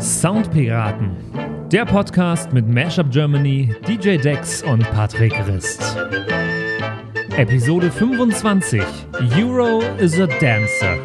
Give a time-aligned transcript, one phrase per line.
[0.00, 1.16] Soundpiraten,
[1.70, 5.98] der Podcast mit Mashup Germany, DJ Dex und Patrick Rist.
[7.36, 8.82] Episode 25
[9.36, 10.98] Euro is a Dancer.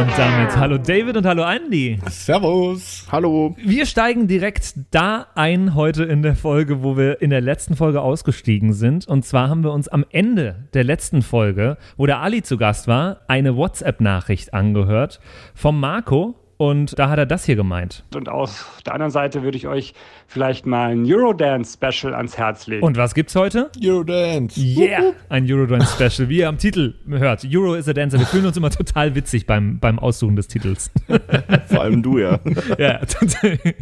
[0.00, 1.98] Und damit hallo David und hallo Andy.
[2.08, 3.06] Servus.
[3.12, 3.54] Hallo.
[3.62, 8.00] Wir steigen direkt da ein heute in der Folge, wo wir in der letzten Folge
[8.00, 9.06] ausgestiegen sind.
[9.06, 12.88] Und zwar haben wir uns am Ende der letzten Folge, wo der Ali zu Gast
[12.88, 15.20] war, eine WhatsApp-Nachricht angehört
[15.54, 16.39] vom Marco.
[16.60, 18.04] Und da hat er das hier gemeint.
[18.14, 19.94] Und auf der anderen Seite würde ich euch
[20.26, 22.84] vielleicht mal ein Eurodance-Special ans Herz legen.
[22.84, 23.70] Und was gibt's heute?
[23.82, 24.60] Eurodance.
[24.60, 25.14] Yeah!
[25.30, 27.46] Ein Eurodance-Special, wie ihr am Titel hört.
[27.50, 28.18] Euro is a Dancer.
[28.18, 30.90] Wir fühlen uns immer total witzig beim, beim Aussuchen des Titels.
[31.68, 32.38] Vor allem du, ja.
[32.76, 33.58] ja, total.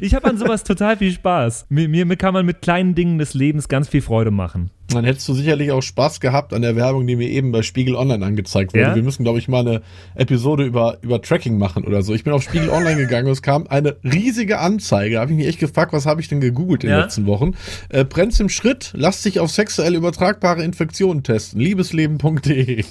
[0.00, 1.66] Ich habe an sowas total viel Spaß.
[1.70, 4.70] Mir, mir kann man mit kleinen Dingen des Lebens ganz viel Freude machen.
[4.94, 7.94] Dann hättest du sicherlich auch Spaß gehabt an der Werbung, die mir eben bei Spiegel
[7.94, 8.82] Online angezeigt wurde.
[8.82, 8.94] Ja?
[8.94, 9.82] Wir müssen, glaube ich, mal eine
[10.14, 12.14] Episode über, über Tracking machen oder so.
[12.14, 15.14] Ich bin auf Spiegel Online gegangen und es kam eine riesige Anzeige.
[15.16, 16.96] Da habe ich mich echt gefragt, was habe ich denn gegoogelt in Ja?
[16.98, 17.54] den letzten Wochen?
[17.88, 21.60] Äh, Brennt's im Schritt, lasst sich auf sexuell übertragbare Infektionen testen.
[21.60, 22.84] Liebesleben.de.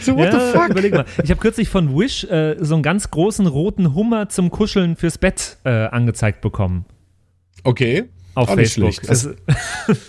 [0.00, 0.68] So, what ja, the fuck?
[0.70, 1.04] Überleg mal.
[1.22, 5.16] Ich habe kürzlich von Wish äh, so einen ganz großen roten Hummer zum Kuscheln fürs
[5.18, 6.86] Bett äh, angezeigt bekommen.
[7.62, 8.04] Okay.
[8.34, 8.94] Auf Auch nicht Facebook.
[8.94, 9.08] schlecht.
[9.08, 9.28] Es,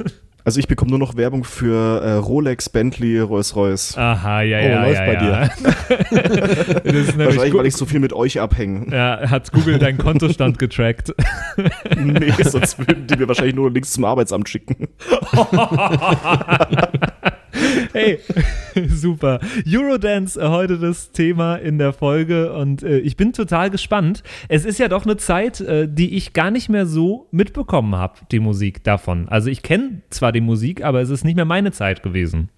[0.46, 3.98] Also ich bekomme nur noch Werbung für äh, Rolex, Bentley, Rolls-Royce.
[3.98, 4.84] aha, ja, Oh, ja.
[4.84, 5.44] läuft ja, bei ja.
[6.84, 7.60] ist nämlich Wahrscheinlich, gut.
[7.60, 8.94] weil ich so viel mit euch abhänge.
[8.94, 11.14] Ja, hat Google deinen Kontostand getrackt.
[11.98, 14.90] nee, sonst würden die mir wahrscheinlich nur Links zum Arbeitsamt schicken.
[17.94, 18.20] Hey,
[18.88, 19.40] super.
[19.68, 24.24] Eurodance, äh, heute das Thema in der Folge und äh, ich bin total gespannt.
[24.50, 28.20] Es ist ja doch eine Zeit, äh, die ich gar nicht mehr so mitbekommen habe,
[28.32, 29.28] die Musik davon.
[29.30, 32.50] Also ich kenne zwar die Musik, aber es ist nicht mehr meine Zeit gewesen.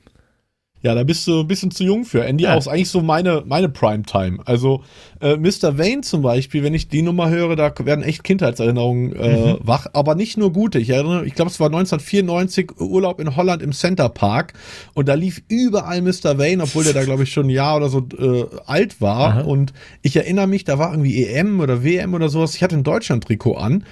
[0.86, 2.23] Ja, da bist du ein bisschen zu jung für.
[2.25, 2.53] Andy Ja.
[2.53, 4.38] auch ist eigentlich so meine, meine Primetime.
[4.45, 4.83] Also
[5.19, 5.80] äh, Mr.
[5.80, 9.58] Wayne zum Beispiel, wenn ich die Nummer höre, da werden echt Kindheitserinnerungen äh, Mhm.
[9.64, 10.77] wach, aber nicht nur gute.
[10.77, 14.54] Ich erinnere, ich glaube, es war 1994 Urlaub in Holland im Center Park
[14.93, 16.37] und da lief überall Mr.
[16.37, 19.30] Wayne, obwohl der da, glaube ich, schon ein Jahr oder so äh, alt war.
[19.30, 19.42] Aha.
[19.42, 19.73] Und
[20.04, 22.54] ich erinnere mich, da war irgendwie EM oder WM oder sowas.
[22.55, 23.86] Ich hatte ein Deutschland-Trikot an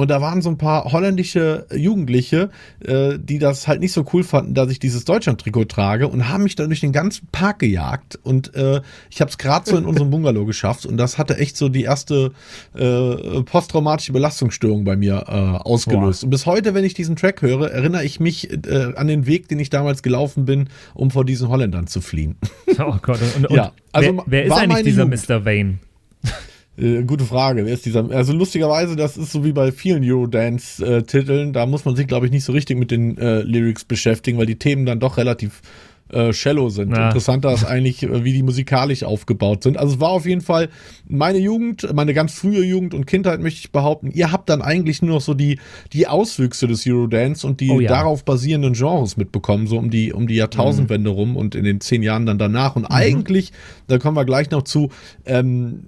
[0.00, 2.48] und da waren so ein paar holländische Jugendliche,
[2.82, 6.44] äh, die das halt nicht so cool fanden, dass ich dieses Deutschland-Trikot trage und haben
[6.44, 8.18] mich dann durch den ganzen Park gejagt.
[8.22, 8.80] Und äh,
[9.10, 11.82] ich habe es gerade so in unserem Bungalow geschafft und das hatte echt so die
[11.82, 12.32] erste
[12.74, 16.24] äh, posttraumatische Belastungsstörung bei mir äh, ausgelöst.
[16.24, 19.48] Und bis heute, wenn ich diesen Track höre, erinnere ich mich äh, an den Weg,
[19.48, 22.36] den ich damals gelaufen bin, um vor diesen Holländern zu fliehen.
[22.78, 23.20] Oh Gott.
[23.36, 25.28] Und, und Ja, also wer, wer ist eigentlich dieser Jugend.
[25.28, 25.44] Mr.
[25.44, 25.78] Vane?
[26.80, 27.66] Äh, gute Frage.
[27.66, 28.10] Wer ist dieser?
[28.10, 31.52] Also lustigerweise, das ist so wie bei vielen Eurodance-Titeln.
[31.52, 34.46] Da muss man sich, glaube ich, nicht so richtig mit den äh, Lyrics beschäftigen, weil
[34.46, 35.60] die Themen dann doch relativ
[36.12, 36.90] äh, shallow sind.
[36.96, 37.06] Ja.
[37.06, 39.76] Interessanter ist eigentlich, äh, wie die musikalisch aufgebaut sind.
[39.76, 40.68] Also es war auf jeden Fall
[41.06, 44.10] meine Jugend, meine ganz frühe Jugend und Kindheit, möchte ich behaupten.
[44.10, 45.58] Ihr habt dann eigentlich nur noch so die,
[45.92, 47.88] die Auswüchse des Eurodance und die Oh ja.
[47.88, 52.02] darauf basierenden Genres mitbekommen, so um die, um die Jahrtausendwende rum und in den zehn
[52.02, 52.74] Jahren dann danach.
[52.74, 53.52] Und eigentlich,
[53.86, 54.88] da kommen wir gleich noch zu,
[55.26, 55.84] ähm,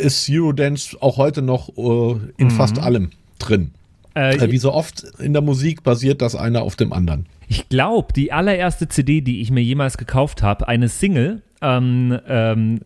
[0.00, 3.72] ist Eurodance auch heute noch äh, in fast allem drin.
[4.14, 7.26] Äh, Äh, wie so oft in der Musik basiert das eine auf dem anderen.
[7.48, 12.80] Ich glaube, die allererste CD, die ich mir jemals gekauft habe, eine Single, ähm, ähm,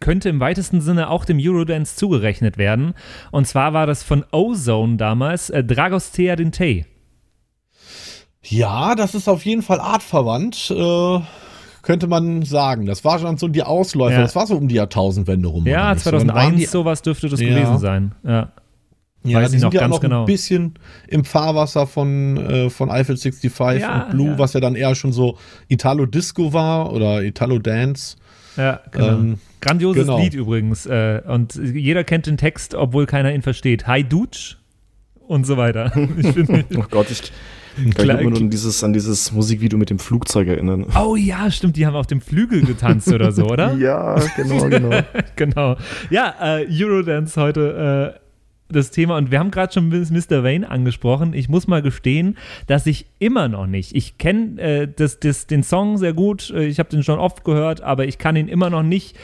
[0.00, 2.94] könnte im weitesten Sinne auch dem Eurodance zugerechnet werden.
[3.30, 6.86] Und zwar war das von Ozone damals, äh, Dragostea Dintei.
[8.42, 11.20] Ja, das ist auf jeden Fall artverwandt, äh,
[11.86, 12.84] könnte man sagen.
[12.84, 14.16] Das war schon so die Ausläufer.
[14.16, 14.22] Ja.
[14.22, 15.66] Das war so um die Jahrtausendwende rum.
[15.66, 16.02] Ja, nicht?
[16.04, 17.48] So, dann waren 2001 die- sowas dürfte das Ja.
[17.48, 18.12] gewesen sein.
[18.24, 18.52] Ja.
[19.24, 20.20] Ja, weiß die ich sind noch ja ganz noch genau.
[20.20, 20.74] ein bisschen
[21.08, 24.38] im Fahrwasser von, äh, von Eiffel 65 Ja, und Blue, ja.
[24.38, 25.36] was ja dann eher schon so
[25.68, 28.16] Italo-Disco war oder Italo-Dance.
[28.56, 29.08] Ja, genau.
[29.08, 30.18] Ähm, Grandioses genau.
[30.18, 30.86] Lied übrigens.
[30.86, 33.86] Äh, und jeder kennt den Text, obwohl keiner ihn versteht.
[33.88, 34.56] Hi Dutsch
[35.26, 35.90] und so weiter.
[36.18, 37.32] Ich finde, Oh Gott, ich
[37.76, 40.86] kann Klar, mich immer nur an dieses, an dieses Musikvideo mit dem Flugzeug erinnern.
[40.98, 43.74] oh ja, stimmt, die haben auf dem Flügel getanzt oder so, oder?
[43.76, 45.00] Ja, genau, genau.
[45.36, 45.76] genau.
[46.10, 48.20] Ja, äh, Eurodance heute äh,
[48.68, 50.42] das Thema und wir haben gerade schon Mr.
[50.42, 51.34] Wayne angesprochen.
[51.34, 52.36] Ich muss mal gestehen,
[52.66, 56.64] dass ich immer noch nicht, ich kenne äh, das, das, den Song sehr gut, äh,
[56.64, 59.16] ich habe den schon oft gehört, aber ich kann ihn immer noch nicht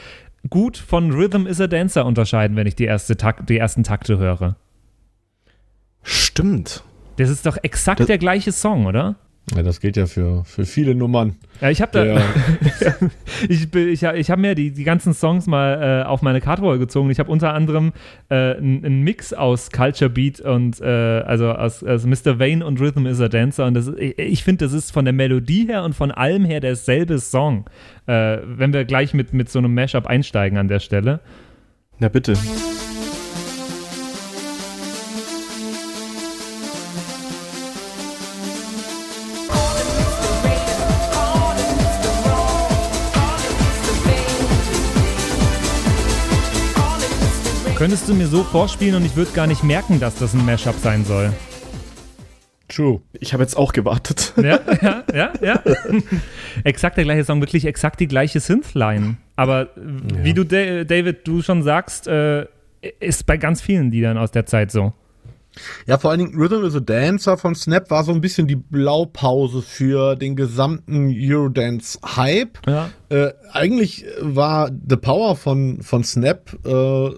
[0.49, 4.17] gut von Rhythm is a Dancer unterscheiden, wenn ich die, erste Takt, die ersten Takte
[4.17, 4.55] höre.
[6.03, 6.83] Stimmt.
[7.17, 9.15] Das ist doch exakt Das- der gleiche Song, oder?
[9.53, 11.35] Ja, das gilt ja für, für viele Nummern.
[11.59, 12.05] Ja, ich habe da.
[12.05, 12.21] Ja.
[13.49, 17.09] ich ich, ich habe mir die, die ganzen Songs mal äh, auf meine Cardwall gezogen.
[17.09, 17.91] Ich habe unter anderem
[18.29, 22.39] äh, einen Mix aus Culture Beat und äh, also aus, aus Mr.
[22.39, 23.65] Vane und Rhythm is a Dancer.
[23.65, 26.45] Und das, ist- ich, ich finde, das ist von der Melodie her und von allem
[26.45, 27.65] her derselbe Song.
[28.07, 31.19] Äh, wenn wir gleich mit, mit so einem Mashup einsteigen an der Stelle.
[31.99, 32.33] Na bitte.
[47.83, 50.75] Könntest du mir so vorspielen und ich würde gar nicht merken, dass das ein Mashup
[50.75, 51.33] sein soll.
[52.69, 53.01] True.
[53.19, 54.31] Ich habe jetzt auch gewartet.
[54.37, 55.61] Ja, ja, ja, ja.
[56.63, 59.17] exakt der gleiche Song, wirklich exakt die gleiche Synthline.
[59.35, 62.45] Aber wie du, Da- David, du schon sagst, äh,
[63.01, 64.93] ist bei ganz vielen Liedern aus der Zeit so.
[65.85, 68.55] Ja, vor allen Dingen Rhythm is a Dancer von Snap war so ein bisschen die
[68.55, 72.59] Blaupause für den gesamten Eurodance-Hype.
[72.67, 72.89] Ja.
[73.09, 77.09] Äh, eigentlich war The Power von, von Snap äh,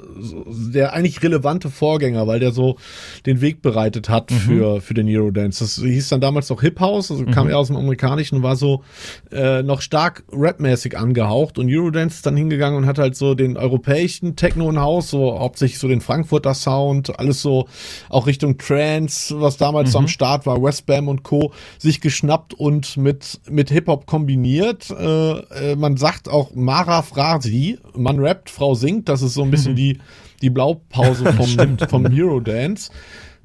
[0.74, 2.78] der eigentlich relevante Vorgänger, weil der so
[3.26, 5.64] den Weg bereitet hat für, für den Eurodance.
[5.64, 8.58] Das hieß dann damals noch Hip House, also kam eher aus dem Amerikanischen und war
[8.58, 8.84] so
[9.32, 11.58] äh, noch stark rapmäßig angehaucht.
[11.58, 15.40] Und Eurodance ist dann hingegangen und hat halt so den europäischen Techno in Haus, so
[15.40, 17.68] hauptsächlich so den Frankfurter Sound, alles so
[18.10, 22.98] auch Richtung Trance, was damals so am Start war, Westbam und Co., sich geschnappt und
[22.98, 24.90] mit, mit Hip-Hop kombiniert.
[24.90, 29.52] Äh, äh, man sagt auch Mara Frasi, man rappt, Frau singt, das ist so ein
[29.52, 30.00] bisschen die,
[30.42, 32.92] die Blaupause vom, vom Eurodance.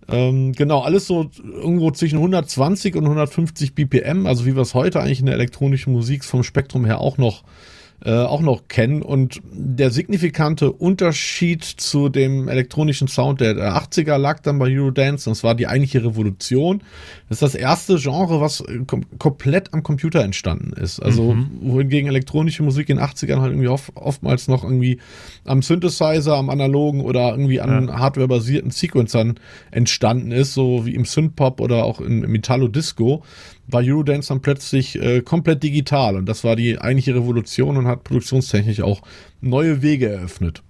[0.08, 5.00] Ähm, genau, alles so irgendwo zwischen 120 und 150 BPM, also wie wir es heute
[5.00, 7.79] eigentlich in der elektronischen Musik vom Spektrum her auch noch äh,
[8.10, 9.02] auch noch kennen.
[9.02, 15.28] Und der signifikante Unterschied zu dem elektronischen Sound der, der 80er lag dann bei Eurodance.
[15.28, 16.82] Und das war die eigentliche Revolution.
[17.28, 21.00] Das ist das erste Genre, was äh, kom komplett am Computer entstanden ist.
[21.00, 24.98] Also wohingegen elektronische Musik in den 80ern halt irgendwie oft, oftmals noch irgendwie
[25.44, 29.38] am Synthesizer, am analogen oder irgendwie an hardwarebasierten Sequencern
[29.70, 33.22] entstanden ist, so wie im Synthpop oder auch im, im Metallo Disco
[33.66, 38.04] war Eurodance dann plötzlich äh, komplett digital und das war die eigentliche Revolution und hat
[38.04, 39.02] produktionstechnisch auch
[39.40, 40.62] neue Wege eröffnet.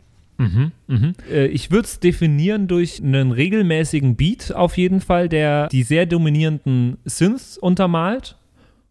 [1.31, 6.07] Äh, ich würde es definieren durch einen regelmäßigen Beat auf jeden Fall, der die sehr
[6.07, 8.37] dominierenden Synths untermalt.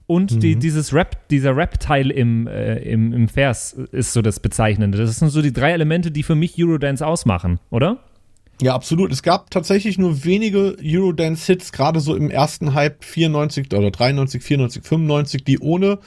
[0.06, 4.98] Und die, dieses Rap, dieser Rap-Teil im, äh, im, im Vers ist so das Bezeichnende.
[4.98, 8.00] Das sind so die drei Elemente, die für mich Eurodance ausmachen, oder?
[8.62, 9.12] Ja, absolut.
[9.14, 14.84] Es gab tatsächlich nur wenige Eurodance-Hits, gerade so im ersten Hype 94 oder 93, 94,
[14.84, 16.00] 95, die ohne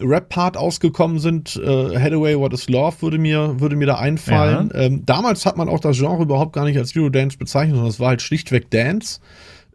[0.00, 1.54] Rap-Part ausgekommen sind.
[1.56, 4.70] Äh, Hathaway, What is Love würde mir, würde mir da einfallen.
[4.74, 8.00] Ähm, damals hat man auch das Genre überhaupt gar nicht als Eurodance bezeichnet, sondern es
[8.00, 9.20] war halt schlichtweg Dance.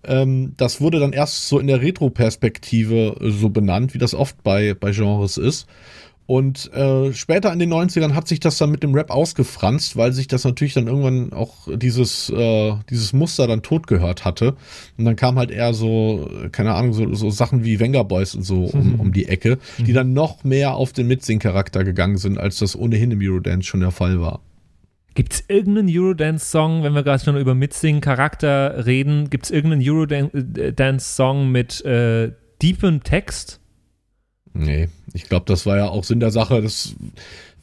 [0.03, 4.43] Ähm, das wurde dann erst so in der Retro-Perspektive äh, so benannt, wie das oft
[4.43, 5.65] bei, bei Genres ist.
[6.27, 10.11] Und äh, später in den 90ern hat sich das dann mit dem Rap ausgefranst, weil
[10.11, 14.57] sich das natürlich dann irgendwann auch dieses, äh, dieses Muster dann tot gehört hatte.
[14.97, 18.43] Und dann kam halt eher so, keine Ahnung, so, so Sachen wie Venga Boys und
[18.43, 22.57] so um, um die Ecke, die dann noch mehr auf den Mitsing-Charakter gegangen sind, als
[22.57, 24.41] das ohnehin im Eurodance schon der Fall war.
[25.15, 31.49] Gibt es irgendeinen Eurodance-Song, wenn wir gerade schon über Mitsing-Charakter reden, gibt es irgendeinen Eurodance-Song
[31.49, 33.61] mit äh, deepem Text?
[34.57, 36.61] Nee, ich glaube, das war ja auch Sinn der Sache.
[36.61, 36.95] Das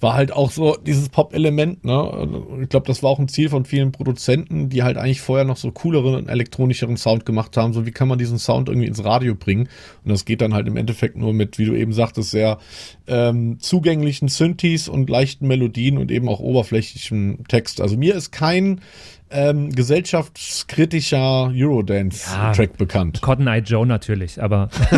[0.00, 2.28] war halt auch so dieses Pop-Element, ne?
[2.62, 5.56] Ich glaube, das war auch ein Ziel von vielen Produzenten, die halt eigentlich vorher noch
[5.56, 7.72] so cooleren und elektronischeren Sound gemacht haben.
[7.72, 9.68] So wie kann man diesen Sound irgendwie ins Radio bringen?
[10.04, 12.58] Und das geht dann halt im Endeffekt nur mit, wie du eben sagtest, sehr
[13.06, 17.80] ähm, zugänglichen Synthes und leichten Melodien und eben auch oberflächlichem Text.
[17.80, 18.80] Also mir ist kein
[19.34, 23.20] ähm, gesellschaftskritischer Eurodance-Track bekannt.
[23.20, 24.70] Cotton Eye Joe natürlich, aber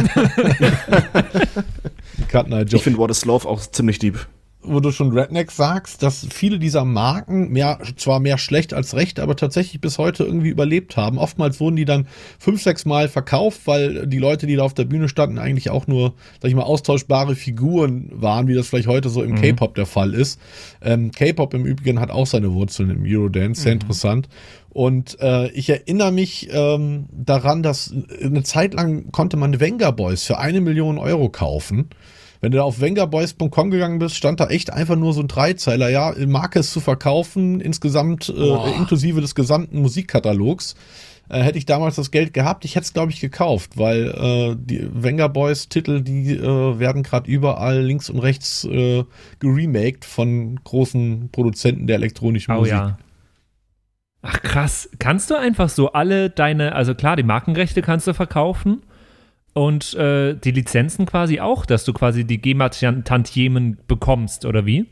[2.28, 2.76] Cut Night Joe.
[2.76, 4.26] Ich finde What is Love auch ziemlich deep.
[4.66, 9.20] Wo du schon Redneck sagst, dass viele dieser Marken mehr, zwar mehr schlecht als recht,
[9.20, 11.18] aber tatsächlich bis heute irgendwie überlebt haben.
[11.18, 12.06] Oftmals wurden die dann
[12.38, 15.87] fünf, sechs Mal verkauft, weil die Leute, die da auf der Bühne standen, eigentlich auch
[15.87, 19.87] nur, sag ich mal, austauschbare Figuren waren, wie das vielleicht heute so im K-Pop der
[19.87, 20.40] Fall ist.
[20.82, 24.28] Ähm, K-Pop im Übrigen hat auch seine Wurzeln im Eurodance, sehr interessant.
[24.76, 30.25] Und äh, ich erinnere mich ähm, daran, dass eine Zeit lang konnte man Venga Boys
[30.25, 31.88] für eine Million Euro kaufen.
[32.40, 35.88] Wenn du da auf vengaboys.com gegangen bist, stand da echt einfach nur so ein Dreizeiler,
[35.88, 40.75] ja, Marke ist zu verkaufen, insgesamt äh, inklusive des gesamten Musikkatalogs.
[41.28, 44.57] Äh, hätte ich damals das Geld gehabt, ich hätte es, glaube ich, gekauft, weil äh,
[44.59, 49.05] die Venga Boys Titel, die äh, werden gerade überall links und rechts äh,
[49.40, 52.75] geremaked von großen Produzenten der elektronischen oh Musik.
[52.75, 52.99] ja.
[54.23, 58.83] Ach krass, kannst du einfach so alle deine, also klar, die Markenrechte kannst du verkaufen,
[59.57, 64.85] und äh, die Lizenzen quasi auch, dass du quasi die GEMA-Tantiemen bekommst, oder wie?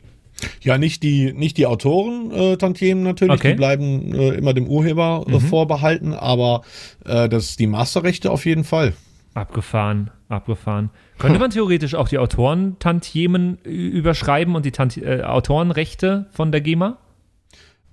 [0.61, 3.51] Ja, nicht die, nicht die Autoren äh, Tantiemen natürlich, Okay.
[3.51, 6.63] die bleiben äh, immer dem Urheber äh, vorbehalten, aber
[7.05, 8.93] äh, das die Masterrechte auf jeden Fall.
[9.35, 10.89] Abgefahren, abgefahren.
[11.19, 16.61] Könnte man theoretisch auch die Autoren-Tantiemen ü- überschreiben und die Tant äh, Autorenrechte von der
[16.61, 16.97] GEMA?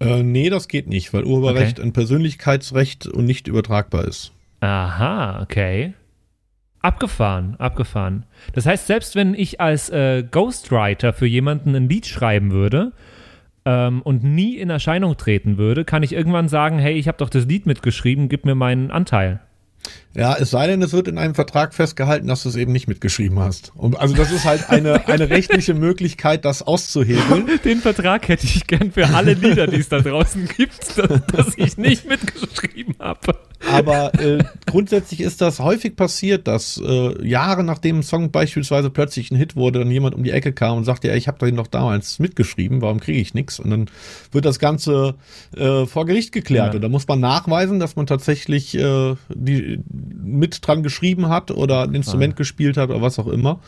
[0.01, 4.33] Äh, nee, das geht nicht, weil Urheberrecht ein Persönlichkeitsrecht und nicht übertragbar ist.
[4.61, 5.93] Aha, okay.
[6.83, 8.27] Abgefahren, abgefahren.
[8.55, 12.93] Das heißt, selbst wenn ich als äh, Ghostwriter für jemanden ein Lied schreiben würde
[13.65, 17.31] ähm, und nie in Erscheinung treten würde, kann ich irgendwann sagen, hey, ich habe doch
[17.31, 19.41] das Lied mitgeschrieben, gib mir meinen Anteil.
[20.15, 22.87] Ja, es sei denn, es wird in einem Vertrag festgehalten, dass du es eben nicht
[22.87, 23.73] mitgeschrieben hast.
[23.75, 27.49] Und also das ist halt eine, eine rechtliche Möglichkeit, das auszuhebeln.
[27.65, 31.57] Den Vertrag hätte ich gern für alle Lieder, die es da draußen gibt, dass, dass
[31.57, 33.39] ich nicht mitgeschrieben habe.
[33.71, 39.31] Aber äh, grundsätzlich ist das häufig passiert, dass äh, Jahre nachdem ein Song beispielsweise plötzlich
[39.31, 41.57] ein Hit wurde, dann jemand um die Ecke kam und sagte, ja, ich habe den
[41.57, 43.61] doch damals mitgeschrieben, warum kriege ich nichts?
[43.61, 43.87] Und dann
[44.33, 45.15] wird das Ganze
[45.57, 46.69] äh, vor Gericht geklärt.
[46.69, 46.75] Ja.
[46.75, 51.83] Und da muss man nachweisen, dass man tatsächlich äh, die mit dran geschrieben hat oder
[51.83, 53.61] ein Instrument gespielt hat oder was auch immer.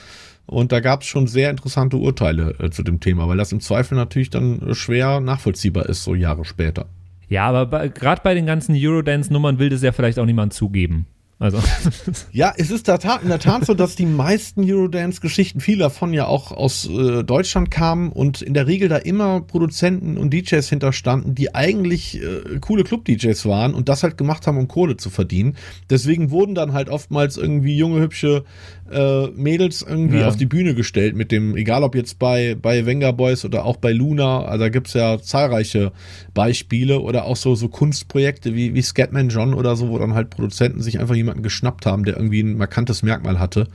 [0.46, 3.60] Und da gab es schon sehr interessante Urteile äh, zu dem Thema, weil das im
[3.60, 6.86] Zweifel natürlich dann äh, schwer nachvollziehbar ist, so Jahre später.
[7.34, 11.06] Ja, aber gerade bei den ganzen Eurodance-Nummern will das ja vielleicht auch niemand zugeben.
[11.38, 11.58] Also,
[12.32, 16.52] Ja, es ist in der Tat so, dass die meisten Eurodance-Geschichten, viele davon ja auch
[16.52, 21.54] aus äh, Deutschland kamen und in der Regel da immer Produzenten und DJs hinterstanden, die
[21.54, 25.56] eigentlich äh, coole Club-DJs waren und das halt gemacht haben, um Kohle zu verdienen.
[25.90, 28.44] Deswegen wurden dann halt oftmals irgendwie junge, hübsche
[28.90, 30.28] äh, Mädels irgendwie Ja.
[30.28, 33.76] auf die Bühne gestellt mit dem, egal ob jetzt bei, bei Venga Boys oder auch
[33.76, 35.92] bei Luna, also da gibt's ja zahlreiche
[36.32, 40.30] Beispiele oder auch so, so Kunstprojekte wie, wie Scatman John oder so, wo dann halt
[40.30, 43.68] Produzenten sich einfach jemanden geschnappt haben, der irgendwie ein markantes Merkmal hatte.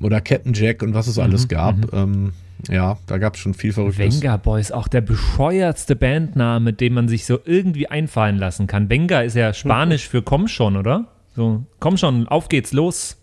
[0.00, 1.92] Oder Captain Jack und was es alles gab.
[1.94, 2.32] Ähm,
[2.68, 4.20] ja, da gab's schon viel Verrücktes.
[4.20, 8.90] Venga Boys, auch der bescheuertste Bandname, den man sich so irgendwie einfallen lassen kann.
[8.90, 11.06] Venga ist ja Spanisch für komm schon, oder?
[11.34, 13.16] So, komm schon, auf geht's los.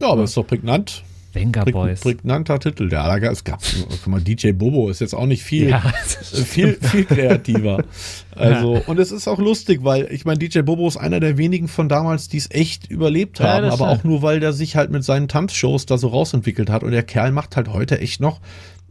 [0.00, 1.02] Ja, aber ist doch prägnant.
[1.34, 2.00] Venga Boys.
[2.00, 2.88] prägnanter Titel.
[2.92, 5.82] Ja, da gab- es gab, guck mal, DJ Bobo ist jetzt auch nicht viel, Ja,
[5.86, 7.84] äh, viel, viel kreativer.
[8.36, 11.68] Also, und es ist auch lustig, weil ich meine, DJ Bobo ist einer der wenigen
[11.68, 14.74] von damals, die es echt überlebt Ja, haben, das aber auch nur, weil der sich
[14.74, 16.82] halt mit seinen Tanzshows da so rausentwickelt hat.
[16.82, 18.40] Und der Kerl macht halt heute echt noch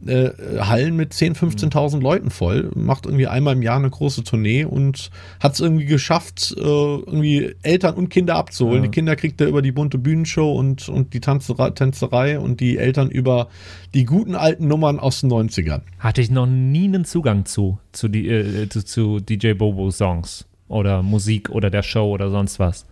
[0.06, 0.30] äh,
[0.60, 5.10] Hallen mit 10.000, 15.000 Leuten voll, macht irgendwie einmal im Jahr eine große Tournee und
[5.40, 8.82] hat es irgendwie geschafft, äh, irgendwie Eltern und Kinder abzuholen.
[8.82, 8.88] Ja.
[8.88, 12.78] Die Kinder kriegt er über die bunte Bühnenshow und, und die Tanzerei, Tänzerei und die
[12.78, 13.48] Eltern über
[13.94, 15.82] die guten alten Nummern aus den 90ern.
[15.98, 20.46] Hatte ich noch nie einen Zugang zu, zu, die, äh, zu, zu DJ Bobo Songs
[20.68, 22.86] oder Musik oder der Show oder sonst was.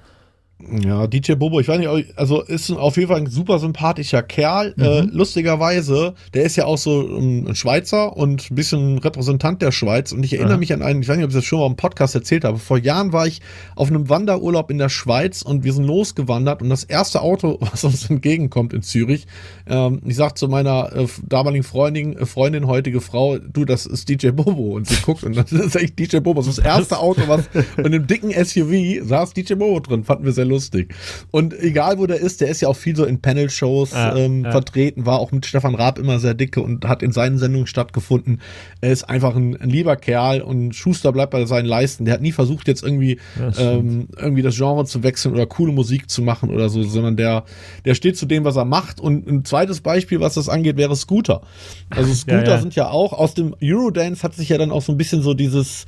[0.71, 4.75] Ja, DJ Bobo, ich weiß nicht, also ist auf jeden Fall ein super sympathischer Kerl.
[4.79, 10.13] Äh, lustigerweise, der ist ja auch so ein Schweizer und ein bisschen Repräsentant der Schweiz.
[10.13, 10.59] Und ich erinnere Aha.
[10.61, 12.59] mich an einen, ich weiß nicht, ob ich das schon mal im Podcast erzählt habe.
[12.59, 13.41] Vor Jahren war ich
[13.75, 17.85] auf einem Wanderurlaub in der Schweiz und wir sind losgewandert und das erste Auto, was
[17.85, 19.27] uns entgegenkommt in Zürich,
[19.67, 24.09] ähm, ich sag zu meiner äh, damaligen Freundin, äh, Freundin, heutige Frau, du, das ist
[24.09, 24.77] DJ Bobo.
[24.77, 26.41] Und sie guckt und das ist echt DJ Bobo.
[26.41, 30.05] Das ist das erste Auto, was und im dicken SUV saß DJ Bobo drin.
[30.05, 30.52] Fanden wir sehr lustig.
[31.31, 34.45] Und egal wo der ist, der ist ja auch viel so in Panel-Shows Ja, ähm,
[34.45, 34.51] ja.
[34.51, 38.41] vertreten, war auch mit Stefan Raab immer sehr dicke und hat in seinen Sendungen stattgefunden.
[38.81, 42.05] Er ist einfach ein, ein lieber Kerl und Schuster bleibt bei seinen Leisten.
[42.05, 45.73] Der hat nie versucht, jetzt irgendwie, Das ähm, irgendwie das Genre zu wechseln oder coole
[45.73, 47.45] Musik zu machen oder so, sondern der,
[47.85, 49.01] der steht zu dem, was er macht.
[49.01, 51.43] Und ein zweites Beispiel, was das angeht, wäre Scooter.
[51.91, 52.59] Also Scooter ja.
[52.59, 55.35] sind ja auch, aus dem Eurodance hat sich ja dann auch so ein bisschen so
[55.35, 55.87] dieses,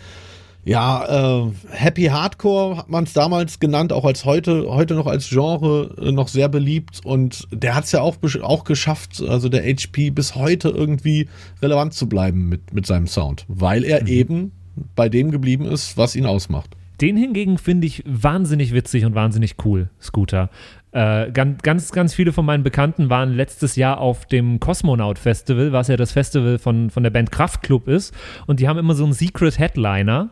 [0.64, 5.28] ja, äh, Happy Hardcore hat man es damals genannt, auch als heute, heute noch als
[5.28, 9.62] Genre äh, noch sehr beliebt und der hat es ja auch, auch geschafft, also der
[9.62, 11.28] HP bis heute irgendwie
[11.60, 14.52] relevant zu bleiben mit, mit seinem Sound, weil er eben
[14.96, 16.70] bei dem geblieben ist, was ihn ausmacht.
[17.00, 20.48] Den hingegen finde ich wahnsinnig witzig und wahnsinnig cool, Scooter.
[20.92, 25.72] Äh, ganz, ganz, ganz viele von meinen Bekannten waren letztes Jahr auf dem Cosmonaut Festival,
[25.72, 28.14] was ja das Festival von, von der Band Kraftklub ist.
[28.46, 30.30] Und die haben immer so einen Secret Headliner.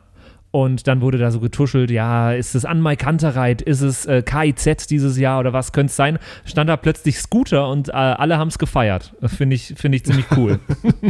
[0.53, 4.23] Und dann wurde da so getuschelt, ja, ist es An Mike Kantereit, ist es äh,
[4.23, 6.19] KIZ dieses Jahr oder was könnte es sein?
[6.45, 9.15] Stand da plötzlich Scooter und äh, alle haben es gefeiert.
[9.27, 10.61] Finde ich, finde ich ziemlich cool.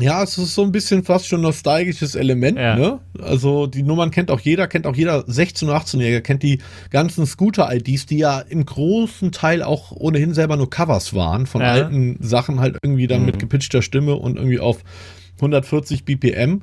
[0.00, 2.76] Ja, es ist so ein bisschen fast schon nostalgisches Element, Ja.
[2.76, 3.00] ne?
[3.20, 7.26] Also die Nummern kennt auch jeder, kennt auch jeder 16- und 18-Jährige, kennt die ganzen
[7.26, 11.72] Scooter-IDs, die ja im großen Teil auch ohnehin selber nur Covers waren von Ja.
[11.72, 14.78] alten Sachen, halt irgendwie dann mit gepitchter Stimme und irgendwie auf
[15.36, 16.62] 140 BPM.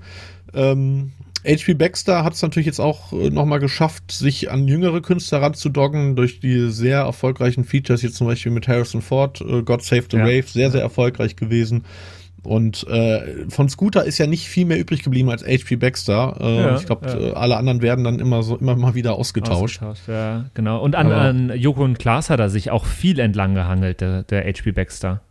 [0.55, 1.11] Ähm,
[1.45, 6.15] HP Baxter hat es natürlich jetzt auch äh, nochmal geschafft, sich an jüngere Künstler ranzudoggen
[6.15, 10.17] durch die sehr erfolgreichen Features, jetzt zum Beispiel mit Harrison Ford, äh, God Save the
[10.17, 10.25] Ja.
[10.25, 11.85] Wave, sehr, sehr erfolgreich gewesen.
[12.41, 16.37] Und äh, von Scooter ist ja nicht viel mehr übrig geblieben als HP Baxter.
[16.39, 17.19] Äh, Ja, ich glaube, ja.
[17.19, 19.81] äh, alle anderen werden dann immer so immer mal wieder ausgetauscht.
[19.83, 20.81] Ausgetauscht, ja, genau.
[20.81, 24.45] Und an, an Joko und Klaas hat er sich auch viel entlang gehangelt, der, der
[24.45, 25.21] HP Baxter.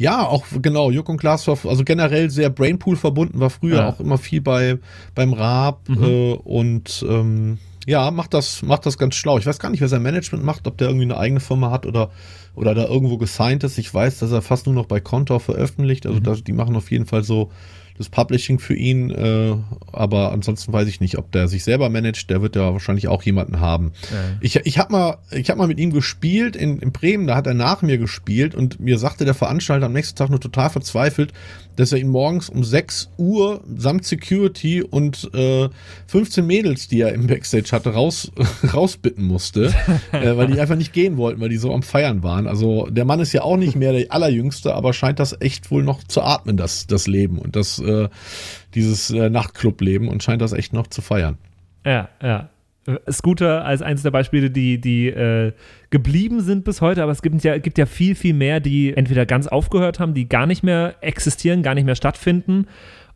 [0.00, 0.90] Ja, auch genau.
[0.90, 3.88] Jörg und Klaas war also generell sehr Brainpool verbunden, war früher Ja.
[3.90, 4.78] auch immer viel bei
[5.14, 6.02] beim Raab Mhm.
[6.02, 9.36] äh, und ähm, ja, macht das macht das ganz schlau.
[9.36, 11.84] Ich weiß gar nicht, wer sein Management macht, ob der irgendwie eine eigene Firma hat
[11.84, 12.10] oder
[12.54, 13.76] oder da irgendwo gesigned ist.
[13.76, 16.06] Ich weiß, dass er fast nur noch bei Kontor veröffentlicht.
[16.06, 17.50] Also das, die machen auf jeden Fall so
[18.00, 19.54] das Publishing für ihn, äh,
[19.92, 22.30] aber ansonsten weiß ich nicht, ob der sich selber managt.
[22.30, 23.92] Der wird ja wahrscheinlich auch jemanden haben.
[24.10, 24.16] Ja.
[24.40, 27.46] Ich, ich habe mal, ich hab mal mit ihm gespielt in, in Bremen, da hat
[27.46, 31.34] er nach mir gespielt und mir sagte der Veranstalter am nächsten Tag nur total verzweifelt,
[31.76, 35.68] dass er ihn morgens um 6 Uhr samt Security und äh,
[36.06, 38.30] 15 Mädels, die er im Backstage hatte, raus,
[38.74, 39.72] rausbitten musste,
[40.12, 42.46] äh, weil die einfach nicht gehen wollten, weil die so am Feiern waren.
[42.46, 45.82] Also der Mann ist ja auch nicht mehr der allerjüngste, aber scheint das echt wohl
[45.82, 48.08] noch zu atmen, das, das Leben und das, äh,
[48.74, 51.38] dieses äh, Nachtclub-Leben und scheint das echt noch zu feiern.
[51.84, 52.50] Ja, ja.
[53.10, 55.52] Scooter als eines der Beispiele, die, die äh,
[55.90, 59.26] geblieben sind bis heute, aber es gibt ja, gibt ja viel, viel mehr, die entweder
[59.26, 62.66] ganz aufgehört haben, die gar nicht mehr existieren, gar nicht mehr stattfinden.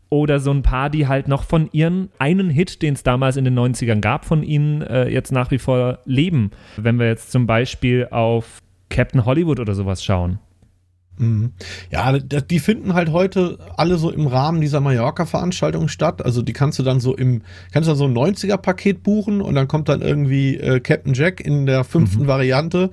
[0.09, 3.43] Oder so ein paar, die halt noch von ihren einen Hit, den es damals in
[3.43, 6.51] den 90ern gab, von ihnen äh, jetzt nach wie vor leben.
[6.77, 10.39] Wenn wir jetzt zum Beispiel auf Captain Hollywood oder sowas schauen.
[11.17, 11.51] Mhm.
[11.91, 16.23] Ja, die finden halt heute alle so im Rahmen dieser Mallorca-Veranstaltung statt.
[16.23, 17.41] Also die kannst du dann so im,
[17.71, 21.39] kannst du dann so ein 90er-Paket buchen und dann kommt dann irgendwie äh, Captain Jack
[21.39, 22.89] in der fünften Variante